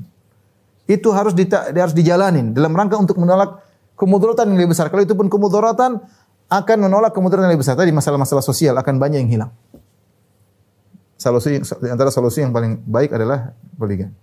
[0.91, 3.63] itu harus di, harus dijalanin dalam rangka untuk menolak
[3.95, 4.91] kemudaratan yang lebih besar.
[4.91, 6.03] Kalau itu pun kemudaratan
[6.51, 7.79] akan menolak kemudaratan yang lebih besar.
[7.79, 9.51] Tadi masalah-masalah sosial akan banyak yang hilang.
[11.25, 11.57] Solusi
[11.89, 13.49] antara solusi yang paling baik adalah
[13.81, 14.13] poligami.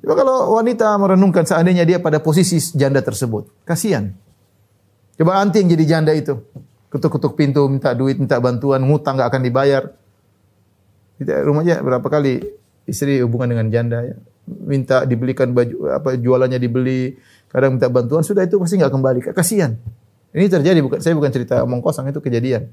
[0.00, 4.08] Coba kalau wanita merenungkan seandainya dia pada posisi janda tersebut, kasihan.
[5.20, 6.40] Coba anti yang jadi janda itu,
[6.88, 9.92] ketuk-ketuk pintu, minta duit, minta bantuan, ngutang nggak akan dibayar.
[11.20, 12.48] Tidak rumahnya berapa kali
[12.88, 14.16] istri hubungan dengan janda ya.
[14.48, 17.12] Minta dibelikan baju apa jualannya dibeli,
[17.52, 19.20] kadang minta bantuan, sudah itu pasti nggak kembali.
[19.36, 19.76] Kasihan.
[20.32, 22.72] Ini terjadi bukan saya bukan cerita omong kosong itu kejadian.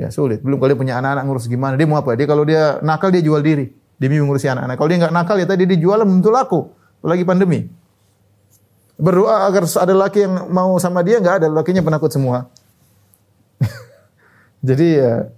[0.00, 0.40] Ya sulit.
[0.40, 1.76] Belum kalau dia punya anak-anak ngurus gimana?
[1.76, 2.16] Dia mau apa?
[2.16, 3.68] Dia kalau dia nakal dia jual diri
[4.00, 4.80] demi mengurusi anak-anak.
[4.80, 6.60] Kalau dia nggak nakal ya tadi dijual belum tentu laku.
[7.04, 7.68] Lagi pandemi.
[8.96, 12.48] Berdoa agar ada laki yang mau sama dia nggak ada, lakinya penakut semua.
[14.68, 15.28] Jadi ya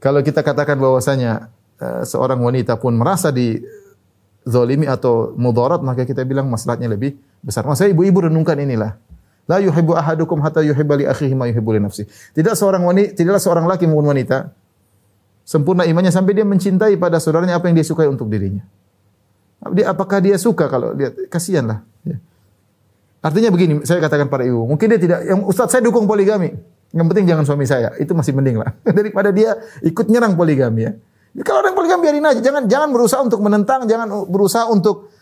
[0.00, 3.60] kalau kita katakan bahwasanya uh, seorang wanita pun merasa di
[4.48, 7.64] zolimi atau mudarat maka kita bilang masalahnya lebih besar.
[7.68, 8.96] Masa ibu-ibu renungkan inilah.
[9.48, 12.04] La yuhibbu ahadukum hatta yuhibba li akhihi ma yuhibbu li nafsi.
[12.36, 14.52] Tidak seorang wanita, tidaklah seorang laki maupun wanita
[15.48, 18.60] sempurna imannya sampai dia mencintai pada saudaranya apa yang dia sukai untuk dirinya.
[19.72, 21.80] Dia apakah dia suka kalau dia kasihanlah.
[22.04, 22.20] Ya.
[23.24, 26.52] Artinya begini, saya katakan pada ibu, mungkin dia tidak yang Ustaz saya dukung poligami.
[26.92, 30.92] Yang penting jangan suami saya, itu masih mending lah daripada dia ikut nyerang poligami ya.
[31.40, 35.12] Kalau orang poligami biarin aja, jangan jangan berusaha untuk menentang, jangan berusaha untuk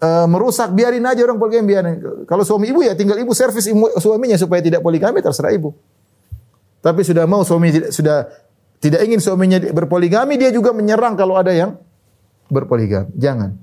[0.00, 1.94] uh, merusak, biarin aja orang poligami biarin.
[2.26, 3.68] Kalau suami ibu ya tinggal ibu servis
[4.00, 5.74] suaminya supaya tidak poligami terserah ibu.
[6.84, 8.28] Tapi sudah mau suami sudah
[8.84, 11.80] tidak ingin suaminya berpoligami, dia juga menyerang kalau ada yang
[12.52, 13.08] berpoligami.
[13.16, 13.56] Jangan.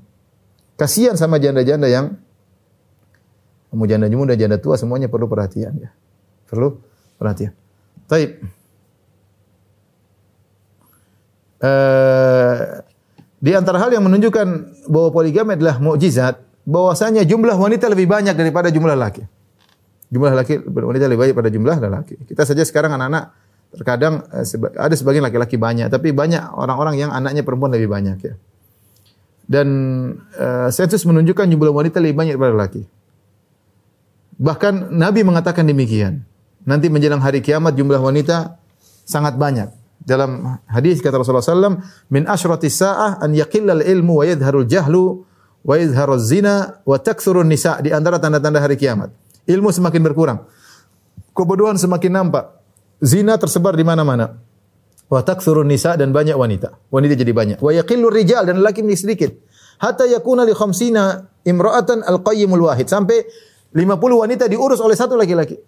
[0.73, 2.17] Kasihan sama janda-janda yang
[3.69, 5.93] mau janda muda, janda tua semuanya perlu perhatian ya.
[6.49, 6.81] Perlu
[7.21, 7.53] perhatian.
[8.09, 8.41] Taib.
[11.61, 12.40] Uh,
[13.41, 14.47] di antara hal yang menunjukkan
[14.85, 19.25] bahwa poligami adalah mukjizat, bahwasanya jumlah wanita lebih banyak daripada jumlah laki.
[20.13, 22.21] Jumlah laki wanita lebih banyak pada jumlah laki.
[22.29, 23.33] Kita saja sekarang anak-anak
[23.73, 24.45] terkadang uh,
[24.77, 28.33] ada sebagian laki-laki banyak, tapi banyak orang-orang yang anaknya perempuan lebih banyak ya.
[29.49, 29.67] Dan
[30.37, 32.83] uh, sensus menunjukkan jumlah wanita lebih banyak daripada laki.
[34.37, 36.23] Bahkan Nabi mengatakan demikian.
[36.61, 38.61] Nanti menjelang hari kiamat jumlah wanita
[39.01, 39.80] sangat banyak.
[40.01, 41.77] Dalam hadis kata Rasulullah SAW,
[42.09, 45.21] min asyrati sa'ah an yaqillal ilmu wa yadharul jahlu
[45.61, 49.13] wa yadharul zina wa takthurun nisa di antara tanda-tanda hari kiamat.
[49.45, 50.39] Ilmu semakin berkurang.
[51.37, 52.49] Kebodohan semakin nampak.
[52.97, 54.41] Zina tersebar di mana-mana.
[55.05, 56.81] Wa takthurun nisa dan banyak wanita.
[56.89, 57.57] Wanita jadi banyak.
[57.61, 59.31] Wa yaqillur rijal dan laki menjadi sedikit.
[59.77, 62.89] Hatta yakuna li khamsina imra'atan al-qayyimul wahid.
[62.89, 63.21] Sampai
[63.69, 65.61] 50 wanita diurus oleh satu laki-laki.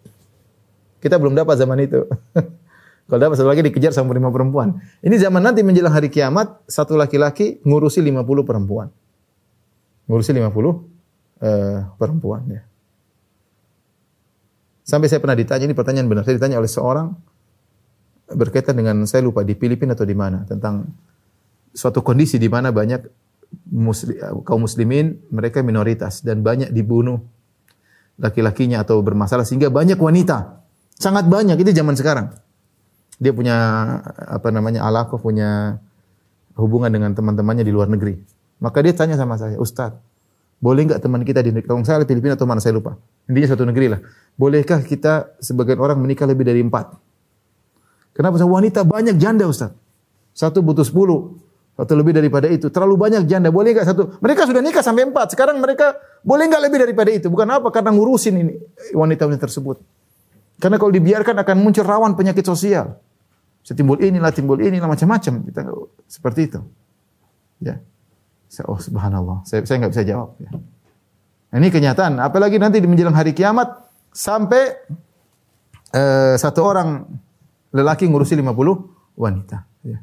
[0.97, 2.01] Kita belum dapat zaman itu.
[3.04, 4.80] Kalau dapat satu lagi dikejar sama lima perempuan.
[5.04, 8.88] Ini zaman nanti menjelang hari kiamat, satu laki-laki ngurusi 50 perempuan.
[10.08, 10.72] Ngurusi 50 uh,
[11.43, 12.64] eh, perempuan ya.
[14.84, 16.24] Sampai saya pernah ditanya, ini pertanyaan benar.
[16.28, 17.12] Saya ditanya oleh seorang
[18.32, 20.88] berkaitan dengan saya lupa di Filipina atau di mana tentang
[21.76, 23.04] suatu kondisi di mana banyak
[23.72, 27.20] muslim, kaum muslimin mereka minoritas dan banyak dibunuh
[28.20, 30.64] laki-lakinya atau bermasalah sehingga banyak wanita.
[30.99, 32.42] Sangat banyak itu zaman sekarang.
[33.22, 33.55] Dia punya
[34.30, 35.82] apa namanya alaqah punya
[36.57, 38.18] hubungan dengan teman-temannya di luar negeri.
[38.61, 39.93] Maka dia tanya sama saya, "Ustaz,
[40.64, 41.51] boleh nggak teman kita di?
[41.59, 42.95] Kalau saya Filipina atau mana saya lupa.
[43.28, 43.99] Intinya suatu negeri lah.
[44.39, 46.95] Bolehkah kita sebagian orang menikah lebih dari empat?
[48.16, 49.76] Kenapa wanita banyak janda Ustaz?
[50.32, 51.36] Satu butuh sepuluh.
[51.76, 52.72] Satu lebih daripada itu.
[52.72, 53.51] Terlalu banyak janda.
[53.51, 54.16] Boleh nggak satu?
[54.24, 55.36] Mereka sudah nikah sampai empat.
[55.36, 57.28] Sekarang mereka boleh nggak lebih daripada itu?
[57.28, 57.68] Bukan apa?
[57.68, 58.53] Karena ngurusin ini
[58.95, 59.84] wanita-wanita tersebut.
[60.62, 62.97] Karena kalau dibiarkan akan muncul rawan penyakit sosial.
[63.64, 65.34] Setimbul inilah, timbul inilah, macam-macam.
[65.47, 65.62] Kita
[66.06, 66.60] seperti itu.
[67.64, 67.80] Ya.
[68.68, 69.41] Oh subhanallah.
[69.47, 70.38] Saya saya nggak bisa jawab.
[70.38, 70.51] Ya.
[71.54, 72.22] Nah, ini kenyataan.
[72.22, 73.70] Apalagi nanti di menjelang hari kiamat
[74.14, 74.78] sampai
[75.93, 77.08] uh, satu orang
[77.74, 79.66] lelaki ngurusi 50 wanita.
[79.82, 80.01] Ya.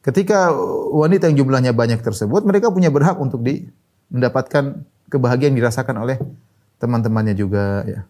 [0.00, 0.52] Ketika
[0.92, 3.68] wanita yang jumlahnya banyak tersebut, mereka punya berhak untuk di,
[4.08, 6.16] mendapatkan kebahagiaan dirasakan oleh
[6.80, 7.84] teman-temannya juga.
[7.84, 8.00] Ya.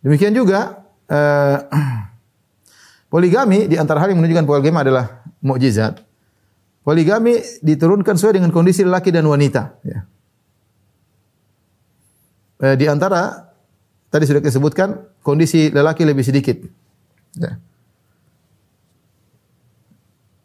[0.00, 1.56] Demikian juga uh,
[3.12, 6.00] poligami di antara hal yang menunjukkan poligami adalah mukjizat.
[6.80, 9.76] Poligami diturunkan sesuai dengan kondisi laki dan wanita.
[9.84, 10.08] Ya.
[12.60, 13.52] Uh, di antara
[14.08, 16.56] tadi sudah disebutkan kondisi lelaki lebih sedikit.
[17.36, 17.60] Ya.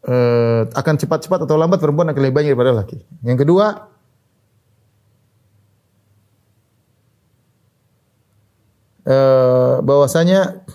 [0.06, 3.02] Uh, akan cepat-cepat atau lambat perempuan akan lebih banyak daripada laki.
[3.26, 3.90] Yang kedua,
[9.06, 10.66] uh, bahwasanya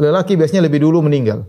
[0.00, 1.46] lelaki biasanya lebih dulu meninggal.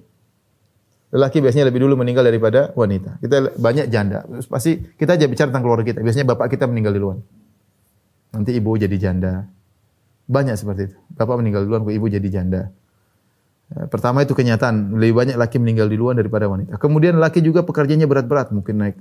[1.15, 3.23] Lelaki biasanya lebih dulu meninggal daripada wanita.
[3.23, 4.27] Kita banyak janda.
[4.51, 6.03] Pasti kita aja bicara tentang keluarga kita.
[6.03, 7.17] Biasanya bapak kita meninggal duluan.
[8.35, 9.47] Nanti ibu jadi janda.
[10.27, 10.97] Banyak seperti itu.
[11.15, 12.67] Bapak meninggal duluan, ibu jadi janda.
[13.71, 16.75] Eh, pertama itu kenyataan, lebih banyak laki meninggal duluan daripada wanita.
[16.77, 18.97] Kemudian laki juga pekerjaannya berat-berat, mungkin naik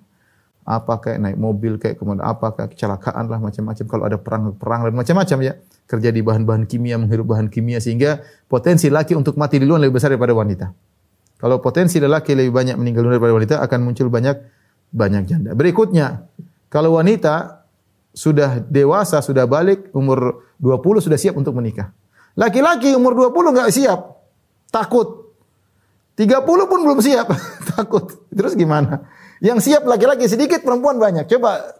[0.64, 4.94] apa kayak naik mobil kayak kemudian apa kayak kecelakaan lah macam-macam kalau ada perang-perang dan
[4.96, 5.52] macam-macam ya
[5.84, 10.16] kerja di bahan-bahan kimia menghirup bahan kimia sehingga potensi laki untuk mati duluan lebih besar
[10.16, 10.72] daripada wanita.
[11.36, 14.36] Kalau potensi lelaki lebih banyak meninggal duluan daripada wanita akan muncul banyak
[14.94, 15.50] banyak janda.
[15.52, 16.24] Berikutnya,
[16.72, 17.66] kalau wanita
[18.14, 21.90] sudah dewasa, sudah balik, umur 20 sudah siap untuk menikah.
[22.38, 24.00] Laki-laki umur 20 nggak siap,
[24.70, 25.23] takut.
[26.14, 27.26] 30 pun belum siap,
[27.74, 28.06] takut.
[28.30, 29.10] Terus gimana?
[29.42, 31.26] Yang siap laki-laki sedikit, perempuan banyak.
[31.26, 31.74] Coba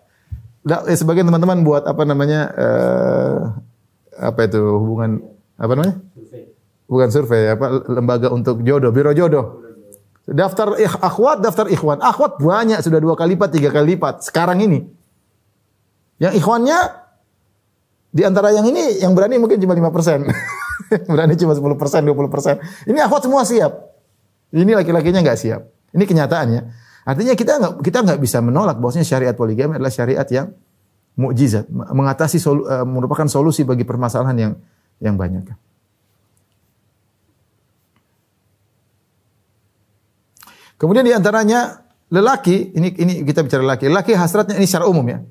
[0.91, 3.37] eh, sebagian teman-teman buat apa namanya eh,
[4.18, 5.22] apa itu hubungan
[5.55, 5.97] apa namanya?
[6.85, 9.62] Bukan survei, apa lembaga untuk jodoh, biro jodoh.
[10.24, 12.01] Daftar akhwat, daftar ikhwan.
[12.01, 14.24] Akhwat banyak, sudah dua kali lipat, tiga kali lipat.
[14.24, 14.82] Sekarang ini.
[16.18, 16.78] Yang ikhwannya
[18.14, 20.26] di antara yang ini yang berani mungkin cuma 5%.
[21.12, 22.89] berani cuma 10%, 20%.
[22.91, 23.93] Ini akhwat semua siap.
[24.55, 25.62] Ini laki-lakinya nggak siap.
[25.90, 26.61] Ini kenyataannya.
[27.05, 30.55] Artinya kita nggak kita nggak bisa menolak bahwasanya syariat poligami adalah syariat yang
[31.18, 34.52] mukjizat, mengatasi solu, uh, merupakan solusi bagi permasalahan yang
[35.02, 35.52] yang banyak.
[40.74, 43.90] Kemudian di antaranya lelaki, ini ini kita bicara lelaki.
[43.90, 45.22] Lelaki hasratnya ini secara umum ya.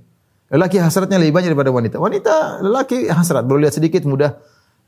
[0.54, 1.96] Lelaki hasratnya lebih banyak daripada wanita.
[1.98, 4.38] Wanita, lelaki hasrat, baru lihat sedikit mudah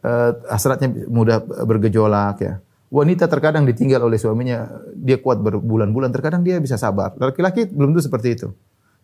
[0.06, 2.62] uh, hasratnya mudah bergejolak ya.
[2.96, 7.12] Wanita terkadang ditinggal oleh suaminya, dia kuat berbulan-bulan, terkadang dia bisa sabar.
[7.20, 8.48] Laki-laki belum tentu seperti itu.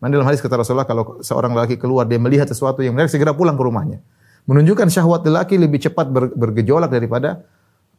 [0.00, 3.36] Mandi dalam hadis kata Rasulullah kalau seorang laki keluar dia melihat sesuatu yang menarik segera
[3.36, 4.00] pulang ke rumahnya.
[4.48, 7.44] Menunjukkan syahwat lelaki lebih cepat bergejolak daripada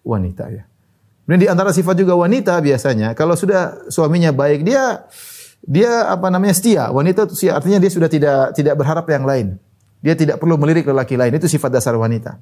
[0.04, 0.66] wanita ya.
[1.24, 5.08] Dan di antara sifat juga wanita biasanya kalau sudah suaminya baik dia
[5.64, 6.92] dia apa namanya setia.
[6.92, 9.56] Wanita itu artinya dia sudah tidak tidak berharap yang lain.
[10.04, 11.32] Dia tidak perlu melirik lelaki lain.
[11.40, 12.36] Itu sifat dasar wanita.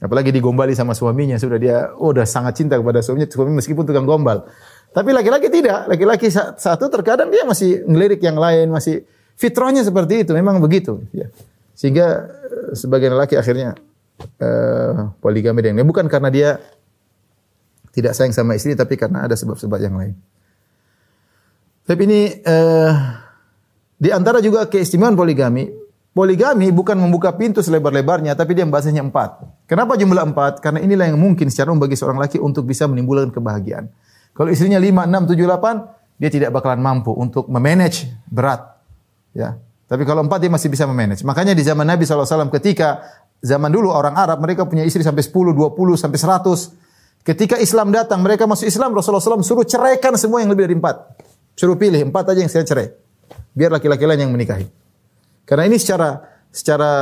[0.00, 4.08] Apalagi digombali sama suaminya, sudah dia oh, udah sangat cinta kepada suaminya, suami meskipun tukang
[4.08, 4.48] gombal.
[4.90, 5.86] Tapi laki-laki tidak.
[5.92, 9.04] Laki-laki satu terkadang dia masih ngelirik yang lain, masih
[9.36, 11.04] fitrahnya seperti itu, memang begitu.
[11.12, 11.28] Ya.
[11.76, 13.76] Sehingga eh, sebagian laki akhirnya
[14.40, 16.50] uh, poligami dengan bukan karena dia
[17.92, 20.14] tidak sayang sama istri, tapi karena ada sebab-sebab yang lain.
[21.84, 22.92] Tapi ini uh,
[24.00, 25.68] di antara juga keistimewaan poligami,
[26.16, 29.59] poligami bukan membuka pintu selebar-lebarnya, tapi dia membahasnya empat.
[29.70, 30.58] Kenapa jumlah empat?
[30.58, 33.86] Karena inilah yang mungkin secara umum bagi seorang laki untuk bisa menimbulkan kebahagiaan.
[34.34, 35.86] Kalau istrinya lima, enam, tujuh, delapan,
[36.18, 38.66] dia tidak bakalan mampu untuk memanage berat.
[39.30, 39.62] Ya.
[39.86, 41.22] Tapi kalau empat dia masih bisa memanage.
[41.22, 42.98] Makanya di zaman Nabi SAW ketika
[43.38, 47.22] zaman dulu orang Arab mereka punya istri sampai 10, 20, sampai 100.
[47.22, 51.14] Ketika Islam datang, mereka masuk Islam, Rasulullah SAW suruh ceraikan semua yang lebih dari empat.
[51.54, 52.90] Suruh pilih empat aja yang saya cerai.
[53.54, 54.66] Biar laki-laki lain yang menikahi.
[55.46, 56.92] Karena ini secara secara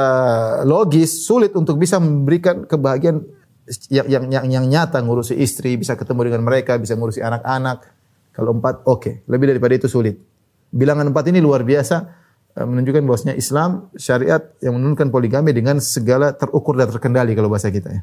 [0.64, 3.24] logis sulit untuk bisa memberikan kebahagiaan
[3.92, 7.84] yang yang yang, yang nyata ngurusi istri, bisa ketemu dengan mereka, bisa ngurusi anak-anak.
[8.32, 9.00] Kalau empat, oke.
[9.02, 9.14] Okay.
[9.26, 10.16] Lebih daripada itu sulit.
[10.68, 11.96] Bilangan empat ini luar biasa
[12.54, 17.72] eh, menunjukkan bahwasanya Islam syariat yang menurunkan poligami dengan segala terukur dan terkendali kalau bahasa
[17.72, 18.02] kita ya.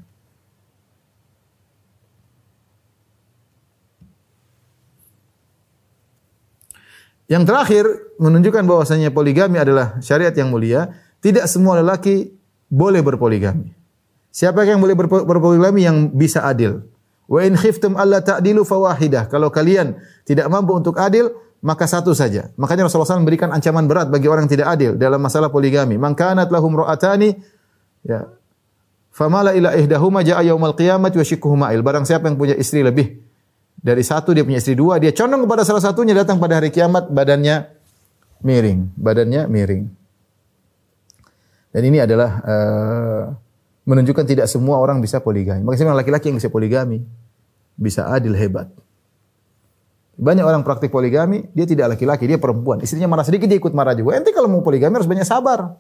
[7.26, 7.86] Yang terakhir
[8.22, 10.93] menunjukkan bahwasanya poligami adalah syariat yang mulia.
[11.26, 12.38] Tidak semua lelaki
[12.69, 13.73] boleh berpoligami.
[14.30, 14.93] Siapa yang boleh
[15.26, 16.86] berpoligami yang bisa adil.
[17.26, 19.26] Wa in khiftum alla ta'dilu fawahidah.
[19.34, 21.34] Kalau kalian tidak mampu untuk adil,
[21.65, 22.53] maka satu saja.
[22.61, 25.97] Makanya Rasulullah SAW memberikan ancaman berat bagi orang yang tidak adil dalam masalah poligami.
[25.97, 27.34] Man kanat lahum ra'atani
[28.05, 28.30] ya
[29.09, 31.82] famala ila ihdahuma ja'a yaumal qiyamati wa shikkuhuma il.
[31.82, 33.17] Barang siapa yang punya istri lebih
[33.82, 37.09] dari satu dia punya istri dua, dia condong kepada salah satunya datang pada hari kiamat
[37.09, 37.65] badannya
[38.45, 40.05] miring, badannya miring.
[41.76, 43.23] Dan ini adalah uh,
[43.84, 45.59] menunjukkan tidak semua orang bisa poligami.
[45.59, 47.03] Makanya laki-laki yang bisa poligami
[47.76, 48.71] bisa adil hebat.
[50.15, 52.80] Banyak orang praktik poligami, dia tidak laki-laki, dia perempuan.
[52.80, 54.15] Istrinya marah sedikit, dia ikut marah juga.
[54.15, 55.76] Ente kalau mau poligami harus banyak sabar.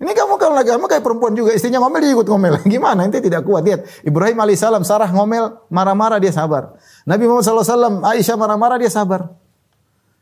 [0.00, 2.54] Ini kamu kalau lagi kamu kayak perempuan juga, istrinya ngomel dia ikut ngomel.
[2.72, 3.04] Gimana?
[3.04, 3.68] Ente tidak kuat.
[3.68, 6.80] Lihat, Ibrahim alaihissalam, Sarah ngomel, marah-marah dia sabar.
[7.04, 9.28] Nabi Muhammad SAW, Aisyah marah-marah dia sabar.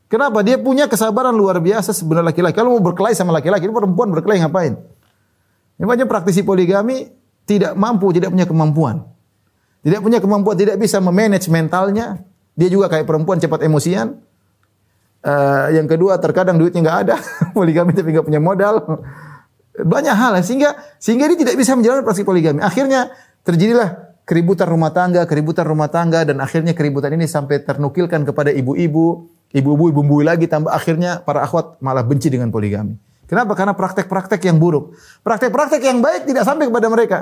[0.06, 0.38] Kenapa?
[0.46, 2.54] Dia punya kesabaran luar biasa sebenarnya laki-laki.
[2.54, 4.78] Kalau mau berkelahi sama laki-laki, perempuan berkelahi ngapain?
[5.76, 7.10] Banyak praktisi poligami
[7.46, 9.06] tidak mampu, tidak punya kemampuan.
[9.82, 12.22] Tidak punya kemampuan, tidak bisa memanage mentalnya.
[12.58, 14.18] Dia juga kayak perempuan cepat emosian.
[15.26, 17.16] Uh, yang kedua terkadang duitnya nggak ada,
[17.56, 19.02] poligami tapi nggak punya modal.
[19.76, 22.62] Banyak hal sehingga sehingga dia tidak bisa menjalankan praktisi poligami.
[22.62, 23.10] Akhirnya
[23.42, 29.35] terjadilah keributan rumah tangga, keributan rumah tangga dan akhirnya keributan ini sampai ternukilkan kepada ibu-ibu,
[29.54, 32.98] ibu-ibu ibu-ibu lagi tambah akhirnya para akhwat malah benci dengan poligami.
[33.26, 33.58] Kenapa?
[33.58, 34.94] Karena praktek-praktek yang buruk.
[35.26, 37.18] Praktek-praktek yang baik tidak sampai kepada mereka.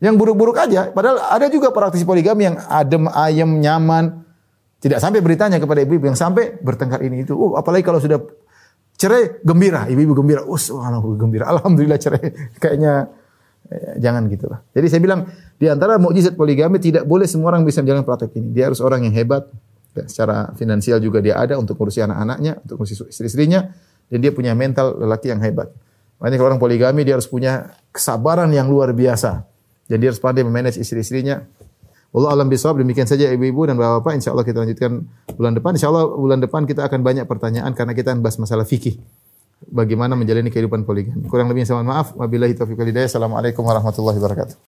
[0.00, 0.92] Yang buruk-buruk aja.
[0.92, 4.24] Padahal ada juga praktisi poligami yang adem, ayem, nyaman.
[4.80, 7.36] Tidak sampai beritanya kepada ibu-ibu yang sampai bertengkar ini itu.
[7.36, 8.20] Oh, apalagi kalau sudah
[8.96, 10.44] cerai gembira, ibu-ibu gembira.
[10.44, 10.80] Us, oh,
[11.16, 11.48] gembira.
[11.48, 12.32] Alhamdulillah cerai.
[12.60, 13.08] Kayaknya
[13.72, 14.60] eh, jangan gitulah.
[14.72, 18.52] Jadi saya bilang di antara mukjizat poligami tidak boleh semua orang bisa menjalankan praktek ini.
[18.52, 19.48] Dia harus orang yang hebat,
[20.06, 23.70] secara finansial juga dia ada untuk ngurusi anak-anaknya, untuk ngurusi istri-istrinya
[24.10, 25.70] dan dia punya mental lelaki yang hebat.
[26.20, 29.48] Makanya kalau orang poligami dia harus punya kesabaran yang luar biasa.
[29.88, 31.42] Dan dia harus pandai memanage istri-istrinya.
[32.10, 34.18] Allah alam bisawab demikian saja ibu-ibu dan bapak-bapak.
[34.20, 34.92] Insyaallah kita lanjutkan
[35.34, 35.72] bulan depan.
[35.78, 39.00] Insyaallah bulan depan kita akan banyak pertanyaan karena kita akan bahas masalah fikih.
[39.70, 41.24] Bagaimana menjalani kehidupan poligami.
[41.26, 42.12] Kurang lebih saya mohon maaf.
[42.14, 44.60] Wabillahi taufiq assalamualaikum warahmatullahi wabarakatuh